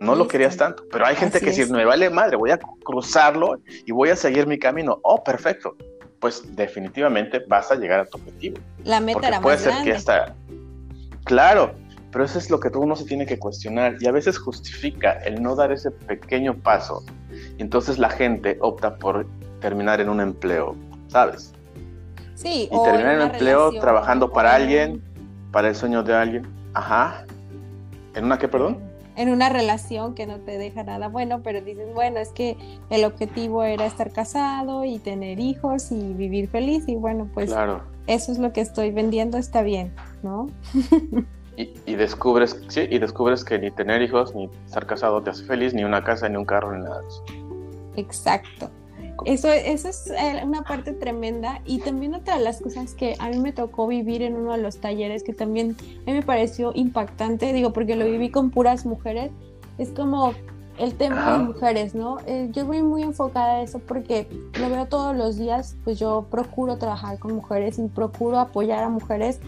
No 0.00 0.14
lo 0.14 0.26
querías 0.28 0.56
tanto, 0.56 0.84
pero 0.90 1.04
hay 1.04 1.14
gente 1.14 1.40
que 1.40 1.50
dice, 1.50 1.66
me 1.66 1.84
vale 1.84 2.08
madre, 2.08 2.36
voy 2.36 2.50
a 2.50 2.58
cruzarlo 2.58 3.58
y 3.84 3.92
voy 3.92 4.08
a 4.08 4.16
seguir 4.16 4.46
mi 4.46 4.58
camino. 4.58 4.98
Oh, 5.02 5.22
perfecto. 5.22 5.76
Pues 6.20 6.56
definitivamente 6.56 7.44
vas 7.46 7.70
a 7.70 7.74
llegar 7.74 8.00
a 8.00 8.06
tu 8.06 8.16
objetivo. 8.16 8.58
La 8.84 9.00
meta 9.00 9.28
era 9.28 9.40
puede 9.40 9.56
más 9.56 9.62
ser 9.62 9.72
grande. 9.72 9.90
que 9.90 9.96
hasta 9.96 10.34
Claro, 11.24 11.74
pero 12.12 12.24
eso 12.24 12.38
es 12.38 12.50
lo 12.50 12.58
que 12.58 12.68
uno 12.76 12.96
se 12.96 13.04
tiene 13.04 13.26
que 13.26 13.38
cuestionar 13.38 13.96
y 14.00 14.06
a 14.06 14.12
veces 14.12 14.38
justifica 14.38 15.12
el 15.24 15.42
no 15.42 15.54
dar 15.54 15.70
ese 15.72 15.90
pequeño 15.90 16.54
paso. 16.54 17.04
Y 17.58 17.62
entonces 17.62 17.98
la 17.98 18.10
gente 18.10 18.58
opta 18.60 18.96
por 18.96 19.26
terminar 19.60 20.00
en 20.00 20.08
un 20.08 20.20
empleo, 20.20 20.74
¿sabes? 21.08 21.52
Sí, 22.34 22.68
y 22.70 22.82
terminar 22.82 23.14
en 23.14 23.20
un 23.20 23.30
empleo 23.30 23.70
trabajando 23.80 24.32
para 24.32 24.54
alguien, 24.54 25.02
para 25.52 25.68
el 25.68 25.74
sueño 25.74 26.02
de 26.02 26.14
alguien. 26.14 26.46
Ajá. 26.74 27.24
¿En 28.14 28.24
una 28.24 28.38
qué, 28.38 28.48
perdón? 28.48 28.78
En 29.16 29.28
una 29.28 29.50
relación 29.50 30.14
que 30.14 30.26
no 30.26 30.38
te 30.38 30.56
deja 30.56 30.82
nada 30.82 31.08
bueno, 31.08 31.42
pero 31.42 31.60
dices, 31.60 31.92
bueno, 31.94 32.18
es 32.18 32.30
que 32.30 32.56
el 32.88 33.04
objetivo 33.04 33.62
era 33.62 33.84
estar 33.86 34.10
casado 34.10 34.84
y 34.84 34.98
tener 34.98 35.38
hijos 35.38 35.92
y 35.92 36.14
vivir 36.14 36.48
feliz 36.48 36.88
y 36.88 36.96
bueno, 36.96 37.28
pues 37.34 37.50
claro. 37.50 37.82
eso 38.06 38.32
es 38.32 38.38
lo 38.38 38.52
que 38.52 38.62
estoy 38.62 38.90
vendiendo, 38.90 39.36
está 39.36 39.62
bien, 39.62 39.92
¿no? 40.22 40.48
y, 41.86 41.94
descubres, 41.94 42.60
sí, 42.68 42.86
y 42.88 42.98
descubres 42.98 43.44
que 43.44 43.58
ni 43.58 43.70
tener 43.70 44.02
hijos 44.02 44.34
ni 44.34 44.48
estar 44.66 44.86
casado 44.86 45.22
te 45.22 45.30
hace 45.30 45.44
feliz, 45.44 45.74
ni 45.74 45.84
una 45.84 46.02
casa, 46.02 46.28
ni 46.28 46.36
un 46.36 46.44
carro, 46.44 46.76
ni 46.76 46.82
nada 46.82 47.00
de 47.00 47.08
eso. 47.08 47.24
Exacto. 47.96 48.70
Eso, 49.26 49.52
eso 49.52 49.88
es 49.88 50.06
eh, 50.10 50.40
una 50.44 50.62
parte 50.62 50.92
tremenda 50.92 51.60
y 51.66 51.80
también 51.80 52.14
otra 52.14 52.38
de 52.38 52.44
las 52.44 52.62
cosas 52.62 52.94
que 52.94 53.16
a 53.18 53.28
mí 53.28 53.38
me 53.38 53.52
tocó 53.52 53.86
vivir 53.86 54.22
en 54.22 54.34
uno 54.34 54.52
de 54.52 54.62
los 54.62 54.78
talleres 54.78 55.22
que 55.22 55.34
también 55.34 55.76
a 56.06 56.10
mí 56.10 56.12
me 56.14 56.22
pareció 56.22 56.72
impactante, 56.74 57.52
digo, 57.52 57.72
porque 57.74 57.96
lo 57.96 58.06
viví 58.06 58.30
con 58.30 58.50
puras 58.50 58.86
mujeres, 58.86 59.30
es 59.76 59.90
como 59.90 60.32
el 60.78 60.94
tema 60.94 61.36
de 61.36 61.44
mujeres, 61.44 61.94
¿no? 61.94 62.16
Eh, 62.26 62.48
yo 62.52 62.64
voy 62.64 62.82
muy 62.82 63.02
enfocada 63.02 63.56
a 63.56 63.62
eso 63.62 63.80
porque 63.80 64.26
lo 64.58 64.70
veo 64.70 64.86
todos 64.86 65.14
los 65.14 65.36
días, 65.36 65.76
pues 65.84 65.98
yo 65.98 66.26
procuro 66.30 66.78
trabajar 66.78 67.18
con 67.18 67.34
mujeres 67.34 67.78
y 67.78 67.86
procuro 67.88 68.38
apoyar 68.38 68.82
a 68.82 68.88
mujeres 68.88 69.40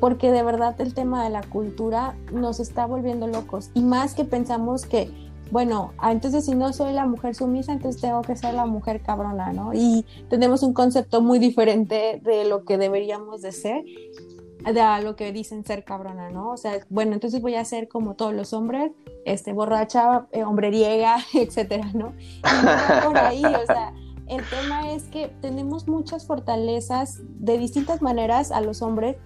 porque 0.00 0.30
de 0.30 0.42
verdad 0.42 0.80
el 0.80 0.94
tema 0.94 1.24
de 1.24 1.30
la 1.30 1.42
cultura 1.42 2.16
nos 2.32 2.60
está 2.60 2.86
volviendo 2.86 3.26
locos 3.26 3.70
y 3.74 3.80
más 3.80 4.14
que 4.14 4.24
pensamos 4.24 4.86
que 4.86 5.10
bueno, 5.50 5.92
ah, 5.98 6.12
entonces 6.12 6.44
si 6.44 6.54
no 6.54 6.72
soy 6.72 6.92
la 6.92 7.06
mujer 7.06 7.34
sumisa, 7.34 7.72
entonces 7.72 8.00
tengo 8.00 8.20
que 8.22 8.36
ser 8.36 8.54
la 8.54 8.66
mujer 8.66 9.00
cabrona, 9.00 9.52
¿no? 9.52 9.72
Y 9.72 10.04
tenemos 10.28 10.62
un 10.62 10.74
concepto 10.74 11.22
muy 11.22 11.38
diferente 11.38 12.20
de 12.22 12.44
lo 12.44 12.64
que 12.64 12.76
deberíamos 12.76 13.40
de 13.40 13.52
ser, 13.52 13.82
de 13.84 15.02
lo 15.02 15.16
que 15.16 15.32
dicen 15.32 15.64
ser 15.64 15.84
cabrona, 15.84 16.28
¿no? 16.30 16.50
O 16.50 16.56
sea, 16.58 16.80
bueno, 16.90 17.14
entonces 17.14 17.40
voy 17.40 17.54
a 17.54 17.64
ser 17.64 17.88
como 17.88 18.14
todos 18.14 18.34
los 18.34 18.52
hombres, 18.52 18.92
este, 19.24 19.54
borracha, 19.54 20.26
eh, 20.32 20.44
hombreriega, 20.44 21.16
etcétera, 21.34 21.90
¿no? 21.94 22.12
Y 22.18 23.06
por 23.06 23.16
ahí, 23.16 23.42
o 23.42 23.66
sea, 23.66 23.94
el 24.26 24.42
tema 24.50 24.92
es 24.92 25.04
que 25.04 25.28
tenemos 25.40 25.88
muchas 25.88 26.26
fortalezas 26.26 27.20
de 27.38 27.56
distintas 27.56 28.02
maneras 28.02 28.50
a 28.52 28.60
los 28.60 28.82
hombres 28.82 29.16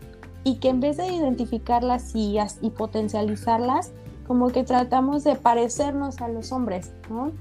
y 0.44 0.56
que 0.56 0.68
en 0.68 0.80
vez 0.80 0.96
de 0.96 1.06
identificarlas 1.06 2.14
y, 2.14 2.38
y 2.60 2.70
potencializarlas, 2.70 3.92
como 4.26 4.48
que 4.48 4.64
tratamos 4.64 5.24
de 5.24 5.36
parecernos 5.36 6.20
a 6.20 6.28
los 6.28 6.52
hombres, 6.52 6.92
¿no? 7.10 7.32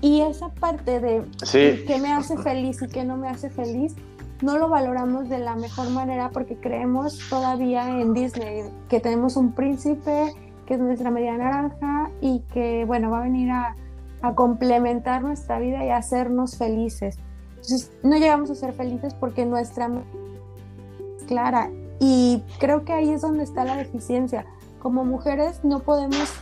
Y 0.00 0.20
esa 0.20 0.50
parte 0.50 1.00
de 1.00 1.24
qué 1.50 1.98
me 2.00 2.12
hace 2.12 2.36
feliz 2.36 2.82
y 2.82 2.88
qué 2.88 3.04
no 3.04 3.16
me 3.16 3.28
hace 3.28 3.48
feliz, 3.48 3.94
no 4.42 4.58
lo 4.58 4.68
valoramos 4.68 5.28
de 5.28 5.38
la 5.38 5.56
mejor 5.56 5.88
manera 5.90 6.30
porque 6.30 6.56
creemos 6.56 7.18
todavía 7.30 7.88
en 7.88 8.12
Disney, 8.12 8.64
que 8.88 9.00
tenemos 9.00 9.36
un 9.36 9.52
príncipe 9.52 10.34
que 10.66 10.74
es 10.74 10.80
nuestra 10.80 11.10
media 11.10 11.36
naranja 11.38 12.10
y 12.20 12.40
que, 12.52 12.84
bueno, 12.84 13.10
va 13.10 13.20
a 13.20 13.22
venir 13.22 13.50
a, 13.50 13.76
a 14.20 14.34
complementar 14.34 15.22
nuestra 15.22 15.58
vida 15.58 15.84
y 15.84 15.88
a 15.88 15.96
hacernos 15.96 16.58
felices. 16.58 17.18
Entonces, 17.50 17.92
no 18.02 18.16
llegamos 18.16 18.50
a 18.50 18.54
ser 18.54 18.72
felices 18.72 19.14
porque 19.14 19.46
nuestra 19.46 19.90
clara 21.26 21.70
y 21.98 22.42
creo 22.58 22.84
que 22.84 22.92
ahí 22.92 23.10
es 23.10 23.22
donde 23.22 23.44
está 23.44 23.64
la 23.64 23.76
deficiencia. 23.76 24.46
Como 24.80 25.04
mujeres 25.04 25.64
no 25.64 25.80
podemos 25.80 26.32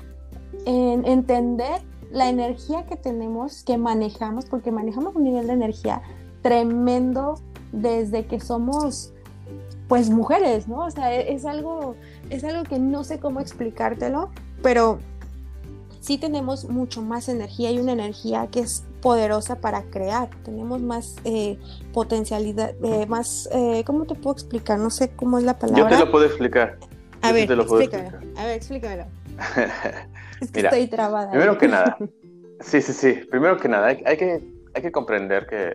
entender 0.66 1.82
la 2.10 2.28
energía 2.28 2.86
que 2.86 2.96
tenemos, 2.96 3.64
que 3.64 3.76
manejamos, 3.76 4.46
porque 4.46 4.70
manejamos 4.70 5.16
un 5.16 5.24
nivel 5.24 5.46
de 5.46 5.54
energía 5.54 6.02
tremendo 6.42 7.40
desde 7.72 8.26
que 8.26 8.38
somos 8.38 9.12
pues 9.88 10.10
mujeres, 10.10 10.68
¿no? 10.68 10.84
O 10.86 10.90
sea, 10.90 11.14
e-, 11.14 11.34
es 11.34 11.44
algo, 11.44 11.96
es 12.30 12.44
algo 12.44 12.64
que 12.64 12.78
no 12.78 13.04
sé 13.04 13.18
cómo 13.18 13.40
explicártelo, 13.40 14.30
pero 14.62 14.98
sí 16.04 16.18
tenemos 16.18 16.66
mucho 16.66 17.00
más 17.00 17.30
energía 17.30 17.70
y 17.70 17.78
una 17.78 17.92
energía 17.92 18.48
que 18.50 18.60
es 18.60 18.84
poderosa 19.00 19.60
para 19.60 19.84
crear, 19.84 20.28
tenemos 20.44 20.82
más 20.82 21.16
eh, 21.24 21.58
potencialidad, 21.94 22.74
eh, 22.82 23.06
más, 23.06 23.48
eh, 23.52 23.82
¿cómo 23.86 24.04
te 24.04 24.14
puedo 24.14 24.34
explicar? 24.34 24.78
No 24.78 24.90
sé 24.90 25.10
cómo 25.16 25.38
es 25.38 25.44
la 25.44 25.58
palabra. 25.58 25.82
Yo 25.82 25.88
te 25.88 26.04
lo 26.04 26.10
puedo 26.10 26.26
explicar. 26.26 26.78
A 27.22 27.32
ver, 27.32 27.50
explícame. 27.50 28.08
A 28.36 28.44
ver, 28.44 28.56
explícamelo. 28.56 29.06
es 30.42 30.50
que 30.50 30.60
estoy 30.60 30.88
trabada. 30.88 31.30
Primero 31.30 31.56
que 31.56 31.68
nada, 31.76 31.96
sí, 32.60 32.82
sí, 32.82 32.92
sí, 32.92 33.12
primero 33.30 33.56
que 33.56 33.68
nada, 33.68 33.86
hay, 33.86 34.16
que, 34.18 34.42
hay 34.74 34.82
que 34.82 34.92
comprender 34.92 35.46
que, 35.46 35.74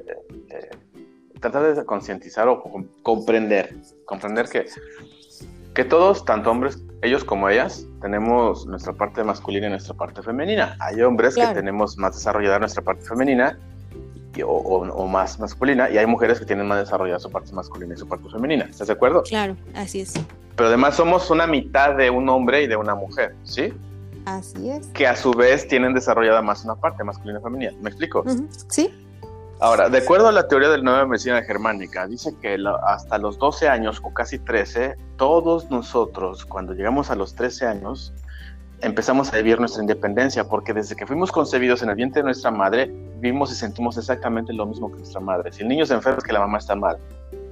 tratar 1.40 1.76
de 1.76 1.86
concientizar 1.86 2.48
o 2.48 2.62
comprender, 3.02 3.76
comprender 4.06 4.48
que, 4.48 4.68
que 5.74 5.86
todos, 5.86 6.24
tanto 6.24 6.52
hombres 6.52 6.80
ellos 7.02 7.24
como 7.24 7.50
ellas, 7.50 7.86
tenemos 8.02 8.66
nuestra 8.66 8.94
parte 8.94 9.24
masculina 9.24 9.68
y 9.68 9.70
nuestra 9.70 9.94
parte 9.94 10.22
femenina. 10.22 10.76
Hay 10.80 11.02
hombres 11.02 11.36
que 11.36 11.48
tenemos 11.48 11.98
más 11.98 12.16
desarrollada 12.16 12.60
nuestra 12.60 12.82
parte 12.82 13.06
femenina 13.06 13.58
o, 14.46 15.08
más 15.08 15.40
masculina, 15.40 15.90
y 15.90 15.98
hay 15.98 16.06
mujeres 16.06 16.40
que 16.40 16.46
tienen 16.46 16.68
más 16.68 16.80
desarrollada 16.80 17.20
su 17.20 17.30
parte 17.32 17.52
masculina 17.52 17.94
y 17.94 17.98
su 17.98 18.08
parte 18.08 18.30
femenina. 18.30 18.66
¿Estás 18.66 18.88
de 18.88 18.94
acuerdo? 18.94 19.24
Claro, 19.24 19.56
así 19.74 20.02
es. 20.02 20.14
Pero 20.56 20.68
además 20.68 20.96
somos 20.96 21.30
una 21.30 21.48
mitad 21.48 21.96
de 21.96 22.10
un 22.10 22.30
hombre 22.30 22.64
y 22.64 22.68
de 22.68 22.76
una 22.76 22.96
mujer, 22.96 23.36
¿sí? 23.44 23.74
Así 24.26 24.70
es. 24.70 24.88
Que 24.88 25.08
a 25.08 25.16
su 25.16 25.32
vez 25.32 25.68
tienen 25.68 25.94
desarrollada 25.94 26.42
más 26.42 26.64
una 26.64 26.76
parte 26.76 27.04
masculina 27.04 27.40
y 27.40 27.44
femenina. 27.44 27.72
¿Me 27.82 27.90
explico? 27.90 28.24
Sí. 28.68 28.94
Ahora, 29.62 29.90
de 29.90 29.98
acuerdo 29.98 30.30
a 30.30 30.32
la 30.32 30.48
teoría 30.48 30.70
de 30.70 30.78
la 30.78 30.84
nueva 30.84 31.06
medicina 31.06 31.42
germánica, 31.44 32.08
dice 32.08 32.34
que 32.42 32.58
hasta 32.88 33.18
los 33.18 33.38
12 33.38 33.68
años 33.68 34.00
o 34.02 34.14
casi 34.14 34.40
13, 34.40 34.96
todos 35.18 35.70
nosotros, 35.70 36.46
cuando 36.46 36.74
llegamos 36.74 37.12
a 37.12 37.16
los 37.16 37.36
13 37.36 37.66
años, 37.66 38.14
empezamos 38.82 39.34
a 39.34 39.38
vivir 39.38 39.60
nuestra 39.60 39.82
independencia, 39.82 40.46
porque 40.46 40.74
desde 40.74 40.96
que 40.96 41.06
fuimos 41.06 41.30
concebidos 41.30 41.84
en 41.84 41.90
el 41.90 41.96
vientre 41.96 42.22
de 42.22 42.26
nuestra 42.26 42.52
madre, 42.52 42.90
vimos 43.20 43.52
y 43.52 43.56
sentimos 43.56 43.98
exactamente 43.98 44.54
lo 44.54 44.66
mismo 44.66 44.90
que 44.90 45.00
nuestra 45.00 45.20
madre. 45.20 45.52
Si 45.52 45.64
el 45.64 45.68
niño 45.68 45.86
se 45.86 45.94
enferma 45.94 46.20
es 46.20 46.24
que 46.24 46.32
la 46.32 46.40
mamá 46.40 46.58
está 46.60 46.76
mal. 46.76 46.98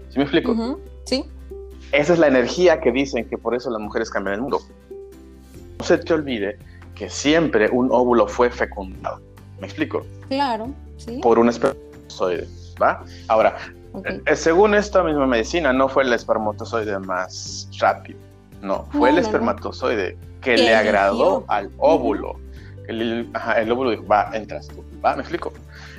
¿Sí 0.10 0.18
me 0.18 0.24
explico? 0.24 0.80
Sí. 1.04 1.26
Esa 1.92 2.14
es 2.14 2.20
la 2.20 2.28
energía 2.28 2.80
que 2.80 2.94
dicen 2.94 3.28
que 3.28 3.38
por 3.38 3.54
eso 3.54 3.70
las 3.70 3.82
mujeres 3.82 4.10
cambian 4.10 4.36
el 4.36 4.42
mundo. 4.44 4.62
No 5.78 5.84
se 5.84 5.98
te 5.98 6.14
olvide 6.14 6.58
que 6.96 7.10
siempre 7.10 7.70
un 7.70 7.90
óvulo 7.92 8.30
fue 8.30 8.50
fecundado. 8.50 9.20
¿Me 9.60 9.68
explico? 9.68 10.06
Claro, 10.30 10.70
sí. 10.96 11.20
Por 11.22 11.38
un 11.38 11.50
espermatozoide, 12.08 12.48
¿va? 12.82 13.04
Ahora, 13.28 13.58
eh, 14.26 14.36
según 14.36 14.76
esta 14.76 15.04
misma 15.04 15.28
medicina, 15.28 15.74
no 15.74 15.88
fue 15.88 16.04
el 16.04 16.14
espermatozoide 16.14 16.98
más 17.00 17.68
rápido, 17.80 18.20
no, 18.62 18.86
fue 18.92 19.10
el 19.10 19.18
espermatozoide 19.18 20.18
que 20.42 20.58
le 20.58 20.76
agradó 20.76 21.46
al 21.48 21.70
óvulo. 21.78 22.40
El, 22.88 23.30
el 23.58 23.72
óvulo 23.72 23.92
dijo, 23.92 24.06
va, 24.08 24.30
entras 24.34 24.68
tú, 24.68 24.84
va, 25.04 25.16
me 25.16 25.22
explico. 25.22 25.52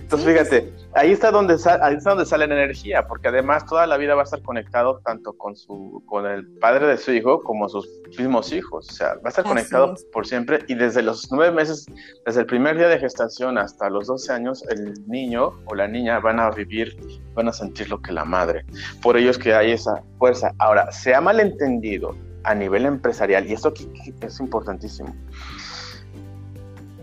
Entonces, 0.09 0.27
fíjate, 0.27 0.73
ahí 0.95 1.13
está 1.13 1.31
donde 1.31 1.59
ahí 1.83 1.95
está 1.97 2.11
donde 2.11 2.25
sale 2.25 2.47
la 2.47 2.55
energía, 2.55 3.07
porque 3.07 3.29
además 3.29 3.67
toda 3.67 3.87
la 3.87 3.99
vida 3.99 4.15
va 4.15 4.23
a 4.23 4.25
estar 4.25 4.41
conectado 4.41 5.03
tanto 5.05 5.35
con 5.35 5.55
su 5.55 6.03
con 6.07 6.25
el 6.25 6.47
padre 6.47 6.87
de 6.87 6.97
su 6.97 7.13
hijo 7.13 7.43
como 7.43 7.69
sus 7.69 7.87
mismos 8.19 8.51
hijos, 8.55 8.89
o 8.89 8.93
sea, 8.95 9.17
va 9.17 9.27
a 9.27 9.29
estar 9.29 9.45
conectado 9.45 9.97
por 10.11 10.27
siempre 10.27 10.61
y 10.67 10.77
desde 10.77 11.03
los 11.03 11.31
nueve 11.31 11.55
meses, 11.55 11.85
desde 12.25 12.41
el 12.41 12.47
primer 12.47 12.79
día 12.79 12.89
de 12.89 12.99
gestación 12.99 13.59
hasta 13.59 13.91
los 13.91 14.07
doce 14.07 14.33
años, 14.33 14.65
el 14.71 14.95
niño 15.07 15.53
o 15.67 15.75
la 15.75 15.87
niña 15.87 16.21
van 16.21 16.41
a 16.41 16.51
vivir, 16.53 16.97
van 17.35 17.49
a 17.49 17.53
sentir 17.53 17.91
lo 17.91 18.01
que 18.01 18.11
la 18.11 18.25
madre. 18.25 18.65
Por 19.03 19.19
ello 19.19 19.31
es 19.31 19.37
que 19.37 19.53
hay 19.53 19.73
esa 19.73 20.03
fuerza. 20.19 20.55
Ahora, 20.57 20.91
se 20.91 21.15
ha 21.15 21.21
malentendido 21.21 22.17
a 22.45 22.55
nivel 22.55 22.87
empresarial, 22.87 23.47
y 23.47 23.53
esto 23.53 23.75
es 24.23 24.41
importantísimo, 24.41 25.15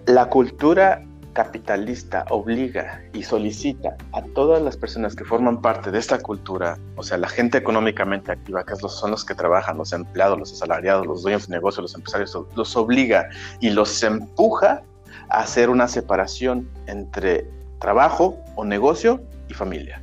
la 0.07 0.27
cultura 0.27 1.03
capitalista 1.35 2.25
obliga 2.29 3.03
y 3.13 3.21
solicita 3.21 3.97
a 4.13 4.21
todas 4.21 4.61
las 4.61 4.77
personas 4.77 5.15
que 5.15 5.25
forman 5.25 5.61
parte 5.61 5.91
de 5.91 5.99
esta 5.99 6.17
cultura, 6.17 6.79
o 6.95 7.03
sea, 7.03 7.17
la 7.17 7.27
gente 7.27 7.57
económicamente 7.57 8.31
activa, 8.31 8.65
que 8.65 8.75
son 8.77 9.11
los 9.11 9.25
que 9.25 9.35
trabajan, 9.35 9.77
los 9.77 9.91
empleados, 9.91 10.39
los 10.39 10.53
asalariados, 10.53 11.05
los 11.05 11.23
dueños 11.23 11.47
de 11.47 11.55
negocios, 11.57 11.83
los 11.83 11.95
empresarios, 11.95 12.37
los 12.55 12.75
obliga 12.77 13.29
y 13.59 13.69
los 13.69 14.01
empuja 14.01 14.81
a 15.29 15.39
hacer 15.41 15.69
una 15.69 15.89
separación 15.89 16.69
entre 16.87 17.45
trabajo 17.79 18.39
o 18.55 18.63
negocio 18.63 19.21
y 19.49 19.53
familia. 19.53 20.01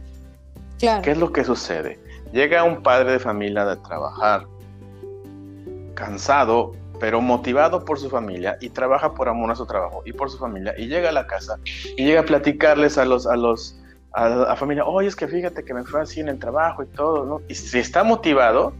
¿Qué 0.78 1.12
es 1.12 1.18
lo 1.18 1.32
que 1.32 1.44
sucede? 1.44 1.98
Llega 2.32 2.62
un 2.62 2.82
padre 2.82 3.12
de 3.12 3.18
familia 3.18 3.64
de 3.64 3.76
trabajar 3.76 4.46
cansado 5.94 6.72
pero 7.02 7.20
motivado 7.20 7.84
por 7.84 7.98
su 7.98 8.08
familia 8.08 8.56
y 8.60 8.68
trabaja 8.68 9.12
por 9.12 9.28
amor 9.28 9.50
a 9.50 9.56
su 9.56 9.66
trabajo 9.66 10.04
y 10.04 10.12
por 10.12 10.30
su 10.30 10.38
familia 10.38 10.72
y 10.78 10.86
llega 10.86 11.08
a 11.08 11.12
la 11.12 11.26
casa 11.26 11.58
y 11.96 12.04
llega 12.04 12.20
a 12.20 12.24
platicarles 12.24 12.96
a 12.96 13.04
los 13.04 13.26
a 13.26 13.34
los 13.34 13.76
a 14.12 14.28
la 14.28 14.54
familia, 14.54 14.84
oye, 14.84 15.08
es 15.08 15.16
que 15.16 15.26
fíjate 15.26 15.64
que 15.64 15.74
me 15.74 15.82
fue 15.82 16.00
así 16.00 16.20
en 16.20 16.28
el 16.28 16.38
trabajo 16.38 16.84
y 16.84 16.86
todo, 16.86 17.24
¿no? 17.24 17.40
Y 17.48 17.56
si 17.56 17.80
está 17.80 18.04
motivado, 18.04 18.72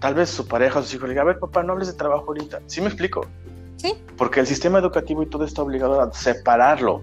tal 0.00 0.14
vez 0.14 0.28
su 0.28 0.48
pareja 0.48 0.80
o 0.80 0.82
su 0.82 0.96
hijo 0.96 1.06
le 1.06 1.10
diga, 1.10 1.22
a 1.22 1.26
ver, 1.26 1.38
papá, 1.38 1.62
no 1.62 1.74
hables 1.74 1.86
de 1.86 1.94
trabajo 1.94 2.24
ahorita. 2.26 2.62
¿Sí 2.66 2.80
me 2.80 2.88
explico? 2.88 3.24
Sí. 3.76 3.94
Porque 4.16 4.40
el 4.40 4.48
sistema 4.48 4.80
educativo 4.80 5.22
y 5.22 5.26
todo 5.26 5.44
está 5.44 5.62
obligado 5.62 6.00
a 6.00 6.12
separarlo. 6.12 7.02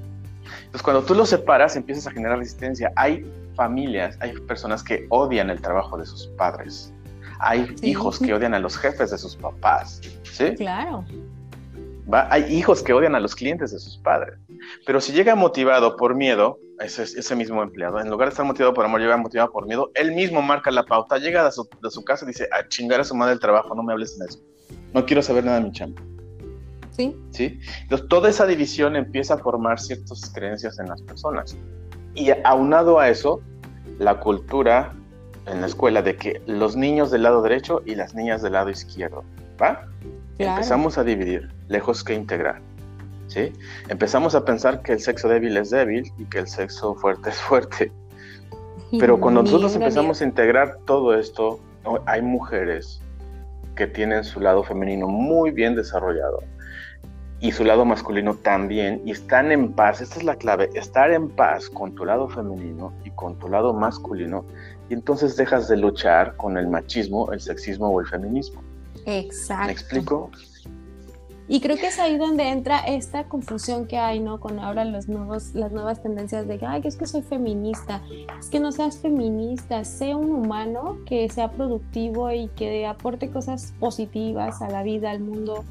Entonces, 0.58 0.82
cuando 0.82 1.04
tú 1.04 1.16
lo 1.16 1.26
separas, 1.26 1.78
empiezas 1.78 2.06
a 2.08 2.12
generar 2.12 2.38
resistencia. 2.38 2.92
Hay 2.98 3.26
familias, 3.56 4.18
hay 4.20 4.34
personas 4.42 4.84
que 4.84 5.06
odian 5.08 5.50
el 5.50 5.62
trabajo 5.62 5.98
de 5.98 6.06
sus 6.06 6.28
padres 6.38 6.92
hay 7.42 7.76
hijos 7.82 8.20
que 8.20 8.34
odian 8.34 8.54
a 8.54 8.60
los 8.60 8.78
jefes 8.78 9.12
de 9.12 9.18
sus 9.18 9.36
papás, 9.36 10.00
¿sí? 10.24 10.54
Claro. 10.56 11.04
¿Va? 12.12 12.28
Hay 12.32 12.54
hijos 12.54 12.84
que 12.84 12.94
odian 12.94 13.16
a 13.16 13.20
los 13.20 13.36
clientes 13.36 13.72
de 13.72 13.80
sus 13.80 13.98
padres. 13.98 14.38
Pero 14.86 15.02
si 15.02 15.12
llega 15.12 15.36
motivado 15.36 15.98
por 15.98 16.14
miedo, 16.14 16.60
ese, 16.80 17.04
ese 17.04 17.36
mismo 17.36 17.64
empleado, 17.64 18.00
en 18.00 18.10
lugar 18.10 18.28
de 18.28 18.34
estar 18.34 18.46
motivado 18.46 18.74
por 18.74 18.86
amor, 18.86 19.02
llega 19.02 19.18
motivado 19.18 19.52
por 19.52 19.66
miedo, 19.66 19.92
él 19.96 20.12
mismo 20.12 20.42
marca 20.42 20.70
la 20.70 20.84
pauta, 20.84 21.18
llega 21.18 21.44
de 21.44 21.52
su, 21.52 21.68
de 21.82 21.90
su 21.90 22.04
casa 22.04 22.26
y 22.26 22.30
dice, 22.30 22.48
a 22.52 22.68
chingar 22.68 23.02
a 23.02 23.04
su 23.04 23.16
madre 23.16 23.34
el 23.34 23.40
trabajo, 23.40 23.74
no 23.74 23.82
me 23.82 23.94
hables 23.94 24.20
en 24.20 24.28
eso. 24.28 24.40
No 24.94 25.06
quiero 25.06 25.24
saber 25.24 25.44
nada 25.44 25.60
de 25.60 25.66
mi 25.66 25.72
chamba. 25.72 26.02
Sí. 26.92 27.16
¿Sí? 27.32 27.60
Entonces, 27.84 28.08
toda 28.08 28.30
esa 28.30 28.46
división 28.46 28.96
empieza 28.96 29.36
a 29.36 29.38
formar 29.40 29.80
ciertas 29.80 30.32
creencias 30.34 30.78
en 30.80 30.90
las 30.90 31.02
personas. 31.02 31.58
Y 32.14 32.30
aunado 32.44 33.00
a 33.00 33.10
eso, 33.10 33.42
la 33.98 34.20
cultura 34.20 34.94
en 35.46 35.62
la 35.62 35.68
escuela 35.68 36.02
de 36.02 36.16
que 36.16 36.42
los 36.46 36.76
niños 36.76 37.12
del 37.12 37.24
lado 37.24 37.42
derecho 37.42 37.82
y 37.86 37.96
las 37.96 38.14
niñas 38.14 38.42
del 38.42 38.54
lado 38.54 38.70
izquierdo, 38.70 39.24
¿va? 39.62 39.88
Empezamos 40.38 40.98
a 40.98 41.04
dividir, 41.04 41.50
lejos 41.68 42.04
que 42.04 42.14
integrar. 42.14 42.62
¿Sí? 43.28 43.54
Empezamos 43.88 44.36
a 44.36 44.44
pensar 44.44 44.82
que 44.82 44.92
el 44.92 45.00
sexo 45.00 45.30
débil 45.30 45.56
es 45.56 45.70
débil 45.70 46.12
y 46.18 46.26
que 46.26 46.40
el 46.40 46.48
sexo 46.48 46.96
fuerte 46.96 47.30
es 47.30 47.38
fuerte. 47.38 47.92
Pero 49.00 49.20
cuando 49.22 49.42
nosotros 49.44 49.74
empezamos 49.74 50.20
a 50.20 50.26
integrar 50.26 50.78
todo 50.86 51.18
esto, 51.18 51.60
hay 52.06 52.22
mujeres 52.22 53.02
que 53.76 53.88
tienen 53.88 54.26
su 54.26 54.42
lado 54.42 54.64
femenino 54.64 55.08
muy 55.08 55.52
bien 55.52 55.76
desarrollado 55.76 56.40
y 57.40 57.52
su 57.52 57.64
lado 57.64 57.86
masculino 57.86 58.36
también 58.36 59.02
y 59.04 59.12
están 59.12 59.52
en 59.52 59.74
paz. 59.74 60.02
Esta 60.02 60.20
es 60.20 60.24
la 60.24 60.36
clave, 60.36 60.70
estar 60.76 61.12
en 61.12 61.30
paz 61.30 61.70
con 61.70 61.96
tu 61.96 62.06
lado 62.06 62.30
femenino 62.30 62.94
y 63.04 63.10
con 63.12 63.38
tu 63.40 63.50
lado 63.50 63.74
masculino 63.74 64.46
y 64.92 64.94
entonces 64.94 65.38
dejas 65.38 65.70
de 65.70 65.78
luchar 65.78 66.36
con 66.36 66.58
el 66.58 66.68
machismo, 66.68 67.32
el 67.32 67.40
sexismo 67.40 67.88
o 67.88 68.02
el 68.02 68.08
feminismo. 68.08 68.62
Exacto. 69.06 69.66
¿Me 69.68 69.72
explico? 69.72 70.32
Y 71.48 71.62
creo 71.62 71.78
que 71.78 71.88
es 71.88 71.98
ahí 71.98 72.18
donde 72.18 72.50
entra 72.50 72.80
esta 72.80 73.24
confusión 73.30 73.88
que 73.88 73.98
hay, 73.98 74.20
¿no? 74.20 74.42
Con 74.42 74.60
ahora 74.60 74.84
los 74.84 75.08
nuevos, 75.08 75.56
las 75.56 75.72
nuevas 75.72 76.04
tendencias 76.04 76.46
de, 76.46 76.60
ay, 76.68 76.82
es 76.84 76.98
que 76.98 77.08
soy 77.08 77.22
feminista. 77.22 78.02
Es 78.38 78.50
que 78.50 78.60
no 78.60 78.74
seas 78.74 78.98
feminista, 78.98 79.86
sé 79.86 80.14
un 80.14 80.30
humano 80.30 80.98
que 81.06 81.30
sea 81.30 81.52
productivo 81.52 82.30
y 82.30 82.50
que 82.50 82.86
aporte 82.86 83.32
cosas 83.32 83.74
positivas 83.80 84.62
a 84.62 84.68
la 84.68 84.84
vida, 84.84 85.10
al 85.12 85.22
mundo, 85.22 85.64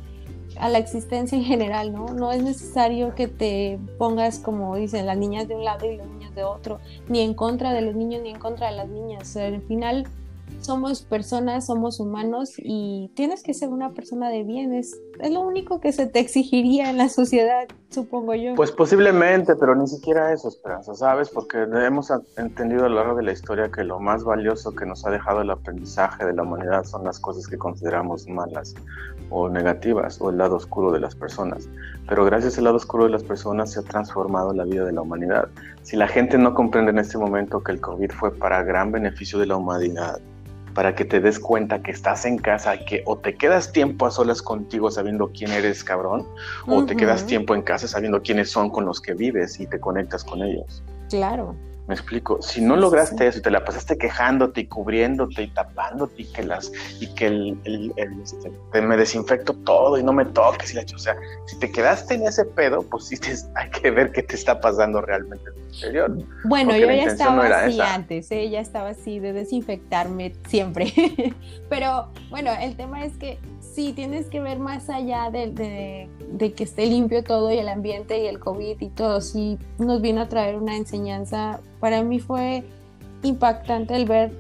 a 0.59 0.69
la 0.69 0.79
existencia 0.79 1.37
en 1.37 1.45
general, 1.45 1.93
¿no? 1.93 2.07
No 2.07 2.33
es 2.33 2.43
necesario 2.43 3.15
que 3.15 3.29
te 3.29 3.79
pongas, 3.99 4.39
como 4.39 4.77
dicen, 4.77 5.07
las 5.07 5.17
niñas 5.17 5.49
de 5.49 5.55
un 5.55 5.65
lado 5.65 5.91
y 5.91 5.97
los 5.97 6.07
de 6.35 6.45
otro, 6.45 6.79
ni 7.09 7.21
en 7.21 7.35
contra 7.35 7.73
de 7.73 7.83
los 7.83 7.95
niños 7.95 8.23
ni 8.23 8.31
en 8.31 8.39
contra 8.39 8.71
de 8.71 8.77
las 8.77 8.89
niñas. 8.89 9.37
al 9.37 9.63
final 9.63 10.07
somos 10.61 11.03
personas, 11.03 11.67
somos 11.67 12.01
humanos 12.01 12.55
y 12.59 13.11
tienes 13.15 13.43
que 13.43 13.55
ser 13.55 13.69
una 13.69 13.93
persona 13.93 14.29
de 14.29 14.43
bien. 14.43 14.75
Es, 14.75 15.01
lo 15.31 15.41
único 15.41 15.81
que 15.81 15.93
se 15.93 16.07
te 16.07 16.19
exigiría 16.19 16.91
en 16.91 16.99
la 16.99 17.09
sociedad, 17.09 17.67
supongo 17.90 18.35
yo. 18.35 18.55
Pues 18.55 18.70
posiblemente, 18.70 19.57
pero 19.57 19.74
ni 19.74 19.87
siquiera 19.87 20.33
eso, 20.33 20.48
Esperanza, 20.48 20.94
¿sabes? 20.94 21.29
Porque 21.29 21.62
hemos 21.62 22.11
entendido 22.37 22.87
a 22.87 22.88
lo 22.88 22.96
largo 22.96 23.16
de 23.16 23.24
la 23.24 23.33
historia 23.33 23.70
que 23.70 23.85
lo 23.85 23.98
más 23.98 24.24
valioso 24.24 24.74
que 24.74 24.87
nos 24.87 25.05
ha 25.07 25.11
dejado 25.11 25.42
el 25.42 25.50
aprendizaje 25.50 26.24
de 26.24 26.33
la 26.33 26.42
humanidad 26.42 26.85
son 26.85 27.05
las 27.05 27.18
cosas 27.18 27.46
que 27.46 27.59
consideramos 27.59 28.29
malas 28.29 28.74
o 29.31 29.48
negativas 29.48 30.20
o 30.20 30.31
el 30.31 30.38
lado 30.38 30.57
oscuro 30.57 30.92
de 30.92 31.00
las 31.00 31.14
personas. 31.14 31.68
Pero 32.09 32.24
gracias 32.24 32.59
al 32.59 32.64
lado 32.64 32.76
oscuro 32.76 33.05
de 33.05 33.11
las 33.11 33.22
personas 33.22 33.72
se 33.72 33.81
ha 33.81 33.83
transformado 33.83 34.53
la 34.53 34.64
vida 34.64 34.85
de 34.85 34.92
la 34.92 35.03
humanidad. 35.03 35.48
Si 35.83 35.96
la 35.96 36.09
gente 36.09 36.38
no 36.38 36.55
comprende 36.55 36.90
en 36.90 36.98
este 36.98 37.18
momento 37.18 37.62
que 37.62 37.72
el 37.72 37.81
COVID 37.81 38.11
fue 38.12 38.35
para 38.35 38.62
gran 38.62 38.92
beneficio 38.92 39.38
de 39.38 39.46
la 39.46 39.57
humanidad, 39.57 40.20
para 40.74 40.94
que 40.94 41.04
te 41.04 41.20
des 41.20 41.38
cuenta 41.38 41.83
que 41.83 41.90
estás 41.90 42.24
en 42.24 42.38
casa, 42.38 42.76
que 42.85 43.02
o 43.06 43.18
te 43.18 43.35
quedas 43.35 43.72
tiempo 43.72 44.06
a 44.06 44.11
solas 44.11 44.42
contigo 44.42 44.90
sabiendo 44.90 45.30
quién 45.33 45.50
eres, 45.52 45.85
cabrón, 45.85 46.26
o 46.66 46.85
te 46.85 46.96
quedas 46.96 47.26
tiempo 47.26 47.54
en 47.54 47.62
casa 47.62 47.88
sabiendo 47.88 48.22
quiénes 48.22 48.50
son 48.50 48.70
con 48.70 48.85
los 48.85 49.00
que 49.00 49.14
vives 49.14 49.59
y 49.61 49.66
te 49.66 49.80
conectas 49.80 50.24
con 50.24 50.42
ellos. 50.42 50.83
Claro. 51.09 51.54
Me 51.87 51.95
explico, 51.95 52.40
si 52.40 52.61
no 52.61 52.77
lograste 52.77 53.27
eso 53.27 53.38
y 53.38 53.43
te 53.43 53.51
la 53.51 53.64
pasaste 53.64 53.99
quejándote 53.99 54.61
y 54.61 54.66
cubriéndote 54.66 55.43
y 55.43 55.49
tapándote 55.49 56.23
y 56.23 56.25
que 56.27 56.45
las 56.45 56.71
y 57.01 57.12
que 57.14 57.27
el, 57.27 57.93
este, 58.23 58.81
me 58.81 58.97
desinfecto 58.97 59.55
todo 59.64 59.99
y 59.99 60.03
no 60.03 60.12
me 60.12 60.25
toques 60.25 60.73
y 60.73 60.77
la 60.77 60.85
o 60.95 60.99
sea, 60.99 61.16
si 61.47 61.59
te 61.59 61.71
quedaste 61.71 62.14
en 62.14 62.27
ese 62.27 62.45
pedo, 62.45 62.83
pues 62.83 63.07
sí 63.07 63.19
hay 63.57 63.71
que 63.71 63.90
ver 63.90 64.12
qué 64.12 64.23
te 64.23 64.37
está 64.37 64.61
pasando 64.61 65.01
realmente 65.01 65.45
en 65.49 65.55
tu 65.55 65.75
interior. 65.75 66.19
Bueno, 66.45 66.77
yo 66.77 66.87
ya 66.87 67.05
estaba 67.05 67.47
así 67.47 67.81
antes, 67.81 68.31
¿eh? 68.31 68.49
ya 68.51 68.61
estaba 68.61 68.90
así 68.90 69.19
de 69.19 69.33
desinfectarme 69.33 70.33
siempre. 70.49 70.93
Pero 71.69 72.09
bueno, 72.31 72.51
el 72.61 72.77
tema 72.77 73.05
es 73.05 73.16
que 73.16 73.38
Sí, 73.72 73.92
tienes 73.92 74.26
que 74.26 74.40
ver 74.40 74.59
más 74.59 74.90
allá 74.90 75.30
de, 75.30 76.09
de, 76.33 76.52
que 76.52 76.64
esté 76.64 76.87
limpio 76.87 77.22
todo 77.22 77.52
y 77.52 77.59
el 77.59 77.68
ambiente 77.68 78.22
y 78.22 78.26
el 78.26 78.40
COVID 78.40 78.80
y 78.80 78.88
todo. 78.88 79.20
Sí, 79.20 79.59
nos 79.78 80.00
vino 80.00 80.22
a 80.22 80.28
traer 80.28 80.56
una 80.56 80.76
enseñanza. 80.76 81.61
Para 81.78 82.02
mí 82.02 82.18
fue 82.18 82.64
impactante 83.22 83.94
el 83.94 84.06
ver 84.06 84.33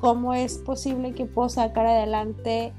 cómo 0.00 0.34
es 0.34 0.58
posible 0.58 1.12
que 1.12 1.26
puedo 1.26 1.48
sacar 1.48 1.86
adelante 1.86 2.72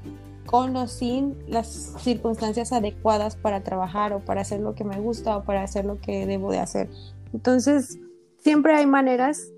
con 0.44 0.76
o 0.76 0.86
sin 0.86 1.38
las 1.48 1.94
circunstancias 1.98 2.72
adecuadas 2.72 3.36
para 3.36 3.62
trabajar 3.62 4.12
o 4.12 4.20
para 4.20 4.42
hacer 4.42 4.60
lo 4.60 4.74
que 4.74 4.84
me 4.84 5.00
gusta 5.00 5.38
o 5.38 5.44
para 5.44 5.62
hacer 5.62 5.86
lo 5.86 5.98
que 6.00 6.26
debo 6.26 6.52
de 6.52 6.58
hacer. 6.58 6.90
Entonces, 7.32 7.98
siempre 8.38 8.74
hay 8.74 8.86
maneras 8.86 9.50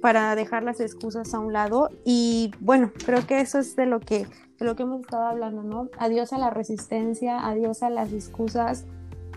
para 0.00 0.34
dejar 0.34 0.62
las 0.62 0.80
excusas 0.80 1.34
a 1.34 1.38
un 1.40 1.52
lado 1.52 1.90
y 2.04 2.52
bueno, 2.60 2.90
creo 3.04 3.26
que 3.26 3.40
eso 3.40 3.58
es 3.58 3.76
de 3.76 3.84
lo 3.84 4.00
que, 4.00 4.26
lo 4.64 4.76
que 4.76 4.82
hemos 4.82 5.00
estado 5.00 5.24
hablando, 5.24 5.62
¿no? 5.62 5.88
Adiós 5.98 6.32
a 6.32 6.38
la 6.38 6.50
resistencia, 6.50 7.46
adiós 7.46 7.82
a 7.82 7.90
las 7.90 8.12
excusas. 8.12 8.84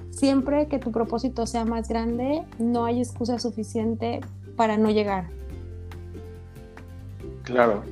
Siempre 0.09 0.67
que 0.67 0.79
tu 0.79 0.91
propósito 0.91 1.47
sea 1.47 1.65
más 1.65 1.87
grande, 1.87 2.43
no 2.59 2.85
hay 2.85 2.99
excusa 2.99 3.39
suficiente 3.39 4.21
para 4.55 4.77
no 4.77 4.91
llegar. 4.91 5.29
Claro, 7.43 7.83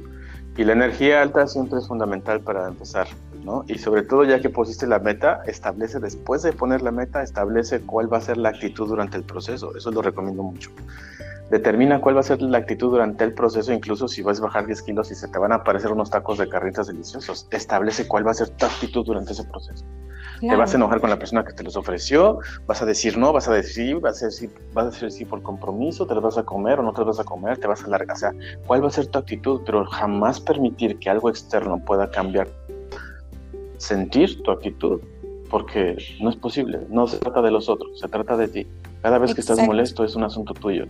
y 0.57 0.63
la 0.63 0.73
energía 0.73 1.21
alta 1.21 1.47
siempre 1.47 1.79
es 1.79 1.87
fundamental 1.87 2.41
para 2.41 2.67
empezar, 2.67 3.07
¿no? 3.43 3.63
Y 3.67 3.77
sobre 3.77 4.03
todo 4.03 4.23
ya 4.23 4.39
que 4.39 4.49
pusiste 4.49 4.87
la 4.87 4.99
meta, 4.99 5.41
establece 5.45 5.99
después 5.99 6.41
de 6.43 6.53
poner 6.53 6.81
la 6.81 6.91
meta, 6.91 7.21
establece 7.21 7.81
cuál 7.81 8.11
va 8.11 8.17
a 8.17 8.21
ser 8.21 8.37
la 8.37 8.49
actitud 8.49 8.87
durante 8.87 9.17
el 9.17 9.23
proceso. 9.23 9.75
Eso 9.75 9.91
lo 9.91 10.01
recomiendo 10.01 10.43
mucho. 10.43 10.71
Determina 11.51 11.99
cuál 11.99 12.15
va 12.15 12.21
a 12.21 12.23
ser 12.23 12.41
la 12.41 12.59
actitud 12.59 12.91
durante 12.91 13.25
el 13.25 13.33
proceso, 13.33 13.73
incluso 13.73 14.07
si 14.07 14.21
vas 14.21 14.39
a 14.39 14.43
bajar 14.43 14.65
10 14.65 14.81
kilos 14.83 15.11
y 15.11 15.15
se 15.15 15.27
te 15.27 15.37
van 15.37 15.51
a 15.51 15.55
aparecer 15.55 15.91
unos 15.91 16.09
tacos 16.09 16.37
de 16.37 16.47
carritas 16.47 16.87
deliciosos. 16.87 17.47
Establece 17.51 18.07
cuál 18.07 18.25
va 18.25 18.31
a 18.31 18.35
ser 18.35 18.49
tu 18.49 18.65
actitud 18.65 19.05
durante 19.05 19.33
ese 19.33 19.43
proceso. 19.43 19.83
Te 20.39 20.55
vas 20.55 20.73
a 20.73 20.77
enojar 20.77 21.01
con 21.01 21.09
la 21.11 21.19
persona 21.19 21.43
que 21.43 21.53
te 21.53 21.61
los 21.61 21.75
ofreció, 21.75 22.39
vas 22.65 22.81
a 22.81 22.85
decir 22.85 23.15
no, 23.15 23.31
vas 23.31 23.47
a 23.47 23.53
decir 23.53 23.99
vas 23.99 24.23
a 24.23 24.25
decir, 24.25 24.49
vas 24.73 24.85
a 24.85 24.89
decir 24.89 25.11
sí 25.11 25.25
por 25.25 25.43
compromiso, 25.43 26.07
te 26.07 26.15
los 26.15 26.23
vas 26.23 26.37
a 26.37 26.43
comer 26.43 26.79
o 26.79 26.83
no 26.83 26.93
te 26.93 26.99
los 26.99 27.17
vas 27.17 27.19
a 27.19 27.23
comer, 27.23 27.59
te 27.59 27.67
vas 27.67 27.83
a 27.83 27.87
largar. 27.87 28.15
O 28.15 28.19
sea, 28.19 28.33
cuál 28.65 28.83
va 28.83 28.87
a 28.87 28.91
ser 28.91 29.07
tu 29.07 29.19
actitud, 29.19 29.61
pero 29.65 29.85
jamás 29.85 30.39
permitir 30.39 30.97
que 30.97 31.09
algo 31.11 31.29
externo 31.29 31.79
pueda 31.85 32.09
cambiar, 32.09 32.47
sentir 33.81 34.41
tu 34.43 34.51
actitud, 34.51 35.01
porque 35.49 35.97
no 36.21 36.29
es 36.29 36.35
posible. 36.35 36.79
No 36.89 37.07
se 37.07 37.17
trata 37.17 37.41
de 37.41 37.51
los 37.51 37.67
otros, 37.69 37.99
se 37.99 38.07
trata 38.07 38.37
de 38.37 38.47
ti. 38.47 38.67
Cada 39.01 39.17
vez 39.17 39.33
que 39.33 39.41
estás 39.41 39.59
molesto 39.65 40.03
es 40.03 40.15
un 40.15 40.23
asunto 40.23 40.53
tuyo 40.53 40.85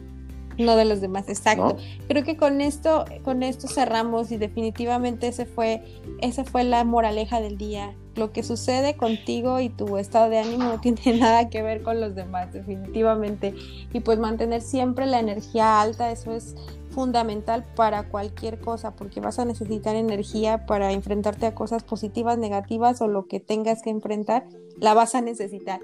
no 0.58 0.76
de 0.76 0.86
los 0.86 1.02
demás, 1.02 1.28
exacto. 1.30 1.78
Creo 2.08 2.24
que 2.24 2.38
con 2.38 2.62
esto, 2.62 3.06
con 3.24 3.44
esto 3.44 3.68
cerramos 3.68 4.32
y 4.32 4.38
definitivamente 4.38 5.28
ese 5.28 5.46
fue, 5.46 5.82
esa 6.22 6.44
fue 6.44 6.64
la 6.64 6.84
moraleja 6.84 7.42
del 7.42 7.58
día. 7.58 7.94
Lo 8.16 8.32
que 8.32 8.44
sucede 8.44 8.98
contigo 8.98 9.60
y 9.60 9.70
tu 9.70 9.98
estado 9.98 10.30
de 10.30 10.40
ánimo 10.40 10.64
no 10.66 10.82
tiene 10.82 11.20
nada 11.20 11.50
que 11.50 11.62
ver 11.62 11.82
con 11.82 12.02
los 12.02 12.16
demás, 12.16 12.52
definitivamente. 12.54 13.54
Y 13.94 14.00
pues 14.02 14.20
mantener 14.20 14.62
siempre 14.62 15.06
la 15.06 15.20
energía 15.20 15.82
alta, 15.82 16.12
eso 16.12 16.34
es 16.34 16.56
fundamental 16.92 17.66
para 17.76 18.10
cualquier 18.10 18.60
cosa, 18.60 18.96
porque 18.96 19.22
vas 19.22 19.40
a 19.40 19.46
necesitar 19.46 19.96
energía 19.96 20.66
para 20.66 20.92
enfrentarte 20.92 21.46
a 21.46 21.56
cosas 21.56 21.84
positivas, 21.84 22.38
negativas 22.38 23.02
o 23.02 23.08
lo 23.08 23.28
que 23.28 23.40
tengas 23.40 23.82
que 23.82 23.90
enfrentar, 23.90 24.46
la 24.78 24.94
vas 24.94 25.16
a 25.16 25.22
necesitar. 25.22 25.80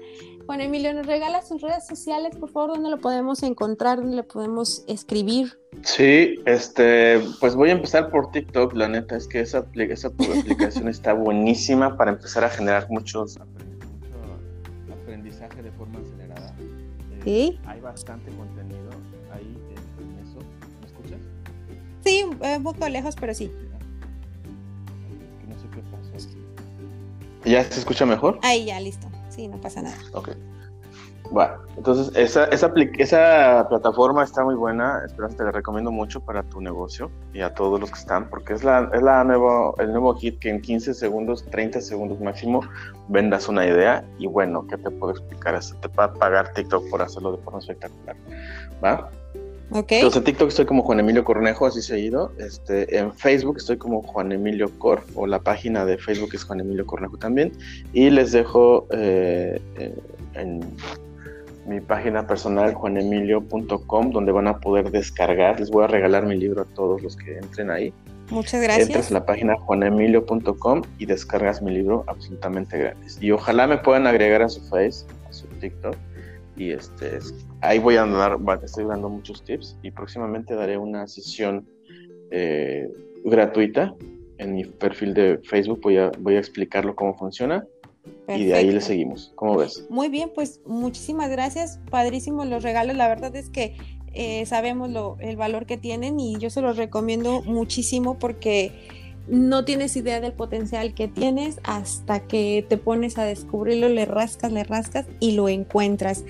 Juan 0.48 0.62
Emilio, 0.62 0.94
¿nos 0.94 1.06
regala 1.06 1.42
sus 1.42 1.60
redes 1.60 1.86
sociales, 1.86 2.34
por 2.34 2.48
favor? 2.48 2.70
¿Dónde 2.70 2.88
lo 2.88 2.96
podemos 2.96 3.42
encontrar? 3.42 3.98
¿Dónde 3.98 4.16
le 4.16 4.22
podemos 4.22 4.82
escribir? 4.88 5.60
Sí, 5.82 6.36
este, 6.46 7.20
pues 7.38 7.54
voy 7.54 7.68
a 7.68 7.72
empezar 7.72 8.10
por 8.10 8.30
TikTok. 8.30 8.72
La 8.72 8.88
neta 8.88 9.14
es 9.14 9.28
que 9.28 9.40
esa, 9.40 9.66
esa 9.74 10.08
aplicación 10.40 10.88
está 10.88 11.12
buenísima 11.12 11.98
para 11.98 12.12
empezar 12.12 12.44
a 12.44 12.48
generar 12.48 12.86
muchos 12.88 13.38
mucho 13.38 13.50
aprendizaje 15.02 15.62
de 15.62 15.70
forma 15.72 15.98
acelerada. 15.98 16.54
¿Sí? 17.24 17.58
Eh, 17.60 17.66
hay 17.66 17.80
bastante 17.82 18.30
contenido 18.30 18.88
ahí 19.30 19.54
en, 19.68 20.26
eso. 20.26 20.38
¿Me 20.80 20.86
escuchas? 20.86 21.20
Sí, 22.06 22.24
un 22.24 22.62
poco 22.62 22.88
lejos, 22.88 23.16
pero 23.20 23.34
sí. 23.34 23.52
No 25.46 25.54
sé 25.60 25.68
qué 25.74 25.82
pasó. 25.90 26.28
¿Ya 27.44 27.64
se 27.64 27.80
escucha 27.80 28.06
mejor? 28.06 28.38
Ahí 28.42 28.64
ya, 28.64 28.80
listo 28.80 29.07
no 29.46 29.60
pasa 29.60 29.82
nada. 29.82 29.96
Ok. 30.14 30.30
Bueno, 31.30 31.56
entonces 31.76 32.10
esa, 32.16 32.44
esa, 32.46 32.72
esa 32.96 33.68
plataforma 33.68 34.24
está 34.24 34.42
muy 34.44 34.54
buena, 34.54 35.02
espero 35.04 35.28
te 35.28 35.44
la 35.44 35.52
recomiendo 35.52 35.90
mucho 35.90 36.20
para 36.20 36.42
tu 36.42 36.62
negocio 36.62 37.10
y 37.34 37.42
a 37.42 37.52
todos 37.52 37.78
los 37.78 37.90
que 37.90 37.98
están, 37.98 38.30
porque 38.30 38.54
es, 38.54 38.64
la, 38.64 38.90
es 38.94 39.02
la 39.02 39.22
nuevo, 39.24 39.74
el 39.78 39.90
nuevo 39.90 40.14
hit 40.14 40.38
que 40.38 40.48
en 40.48 40.62
15 40.62 40.94
segundos, 40.94 41.44
30 41.50 41.82
segundos 41.82 42.18
máximo 42.20 42.62
vendas 43.08 43.46
una 43.46 43.66
idea 43.66 44.04
y 44.18 44.26
bueno, 44.26 44.66
¿qué 44.66 44.78
te 44.78 44.90
puedo 44.90 45.12
explicar? 45.12 45.60
te 45.60 45.88
va 45.88 46.04
a 46.04 46.12
pagar 46.14 46.52
TikTok 46.54 46.88
por 46.88 47.02
hacerlo 47.02 47.32
de 47.32 47.42
forma 47.42 47.58
espectacular, 47.58 48.16
¿va? 48.82 49.10
Okay. 49.70 49.98
Entonces 49.98 50.18
en 50.18 50.24
TikTok 50.24 50.48
estoy 50.48 50.64
como 50.64 50.82
Juan 50.82 51.00
Emilio 51.00 51.24
Cornejo, 51.24 51.66
así 51.66 51.82
seguido. 51.82 52.32
Este, 52.38 52.98
en 52.98 53.12
Facebook 53.12 53.58
estoy 53.58 53.76
como 53.76 54.02
Juan 54.02 54.32
Emilio 54.32 54.70
Cor, 54.78 55.02
o 55.14 55.26
la 55.26 55.40
página 55.40 55.84
de 55.84 55.98
Facebook 55.98 56.30
es 56.32 56.44
Juan 56.44 56.60
Emilio 56.60 56.86
Cornejo 56.86 57.18
también. 57.18 57.52
Y 57.92 58.08
les 58.08 58.32
dejo 58.32 58.86
eh, 58.90 59.60
eh, 59.76 59.94
en 60.34 60.60
mi 61.66 61.80
página 61.80 62.26
personal 62.26 62.72
juanemilio.com 62.72 64.10
donde 64.10 64.32
van 64.32 64.48
a 64.48 64.58
poder 64.58 64.90
descargar. 64.90 65.60
Les 65.60 65.70
voy 65.70 65.84
a 65.84 65.86
regalar 65.86 66.24
mi 66.24 66.36
libro 66.36 66.62
a 66.62 66.64
todos 66.74 67.02
los 67.02 67.16
que 67.16 67.36
entren 67.36 67.70
ahí. 67.70 67.92
Muchas 68.30 68.62
gracias. 68.62 68.88
Entras 68.88 69.08
en 69.08 69.14
la 69.14 69.26
página 69.26 69.56
juanemilio.com 69.56 70.82
y 70.98 71.04
descargas 71.04 71.60
mi 71.60 71.72
libro 71.72 72.04
absolutamente 72.06 72.78
gratis. 72.78 73.18
Y 73.20 73.32
ojalá 73.32 73.66
me 73.66 73.76
puedan 73.78 74.06
agregar 74.06 74.42
a 74.42 74.48
su 74.48 74.62
Face, 74.68 75.04
a 75.28 75.32
su 75.32 75.46
TikTok 75.60 75.94
y 76.58 76.72
este, 76.72 77.18
ahí 77.60 77.78
voy 77.78 77.96
a 77.96 78.06
dar, 78.06 78.38
estoy 78.62 78.84
dando 78.84 79.08
muchos 79.08 79.42
tips 79.44 79.78
y 79.82 79.90
próximamente 79.90 80.54
daré 80.54 80.76
una 80.76 81.06
sesión 81.06 81.66
eh, 82.30 82.90
gratuita 83.24 83.94
en 84.38 84.54
mi 84.54 84.64
perfil 84.64 85.14
de 85.14 85.38
Facebook, 85.44 85.80
voy 85.82 85.98
a, 85.98 86.10
voy 86.18 86.36
a 86.36 86.38
explicarlo 86.38 86.94
cómo 86.94 87.16
funciona 87.16 87.64
y 88.28 88.44
de 88.46 88.54
ahí 88.54 88.70
le 88.70 88.80
seguimos. 88.80 89.32
¿Cómo 89.36 89.56
ves? 89.56 89.86
Muy 89.88 90.08
bien, 90.08 90.30
pues 90.34 90.60
muchísimas 90.66 91.30
gracias, 91.30 91.80
padrísimos 91.90 92.46
los 92.46 92.62
regalos, 92.62 92.96
la 92.96 93.08
verdad 93.08 93.34
es 93.36 93.50
que 93.50 93.76
eh, 94.12 94.44
sabemos 94.46 94.90
lo, 94.90 95.16
el 95.20 95.36
valor 95.36 95.66
que 95.66 95.76
tienen 95.76 96.18
y 96.18 96.38
yo 96.38 96.50
se 96.50 96.60
los 96.60 96.76
recomiendo 96.76 97.42
muchísimo 97.42 98.18
porque 98.18 98.72
no 99.28 99.64
tienes 99.64 99.96
idea 99.96 100.20
del 100.20 100.32
potencial 100.32 100.94
que 100.94 101.08
tienes 101.08 101.60
hasta 101.62 102.20
que 102.20 102.64
te 102.68 102.78
pones 102.78 103.18
a 103.18 103.24
descubrirlo, 103.24 103.88
le 103.88 104.04
rascas, 104.06 104.52
le 104.52 104.64
rascas 104.64 105.06
y 105.20 105.32
lo 105.32 105.48
encuentras. 105.48 106.24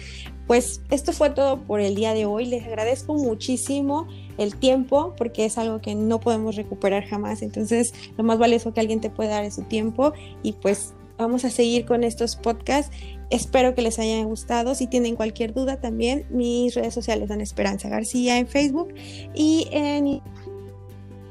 Pues 0.46 0.80
esto 0.90 1.12
fue 1.12 1.30
todo 1.30 1.60
por 1.64 1.80
el 1.80 1.94
día 1.94 2.14
de 2.14 2.24
hoy. 2.24 2.46
Les 2.46 2.64
agradezco 2.64 3.14
muchísimo 3.14 4.08
el 4.38 4.56
tiempo 4.56 5.14
porque 5.16 5.44
es 5.44 5.58
algo 5.58 5.80
que 5.80 5.94
no 5.94 6.20
podemos 6.20 6.56
recuperar 6.56 7.04
jamás. 7.04 7.42
Entonces, 7.42 7.92
lo 8.16 8.24
más 8.24 8.38
valioso 8.38 8.72
que 8.72 8.80
alguien 8.80 9.00
te 9.00 9.10
puede 9.10 9.28
dar 9.28 9.44
es 9.44 9.56
su 9.56 9.62
tiempo 9.62 10.14
y 10.42 10.54
pues 10.54 10.94
vamos 11.18 11.44
a 11.44 11.50
seguir 11.50 11.84
con 11.84 12.02
estos 12.02 12.36
podcasts. 12.36 12.96
Espero 13.28 13.74
que 13.74 13.82
les 13.82 13.98
hayan 13.98 14.24
gustado. 14.26 14.74
Si 14.74 14.86
tienen 14.86 15.16
cualquier 15.16 15.52
duda 15.52 15.80
también, 15.80 16.24
mis 16.30 16.74
redes 16.74 16.94
sociales 16.94 17.28
son 17.28 17.42
Esperanza 17.42 17.90
García 17.90 18.38
en 18.38 18.46
Facebook 18.46 18.94
y 19.34 19.68
en 19.70 20.22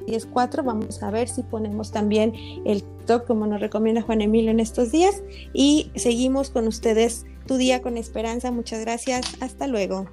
10.4. 0.07 0.63
Vamos 0.63 1.03
a 1.03 1.11
ver 1.11 1.27
si 1.29 1.43
ponemos 1.43 1.91
también 1.91 2.33
el 2.65 2.83
TikTok 2.83 3.27
como 3.27 3.45
nos 3.45 3.61
recomienda 3.61 4.01
Juan 4.01 4.21
Emilio 4.21 4.51
en 4.51 4.59
estos 4.59 4.91
días. 4.91 5.21
Y 5.53 5.91
seguimos 5.95 6.49
con 6.49 6.67
ustedes 6.67 7.25
tu 7.45 7.57
día 7.57 7.81
con 7.81 7.97
esperanza. 7.97 8.51
Muchas 8.51 8.81
gracias. 8.81 9.25
Hasta 9.41 9.67
luego. 9.67 10.07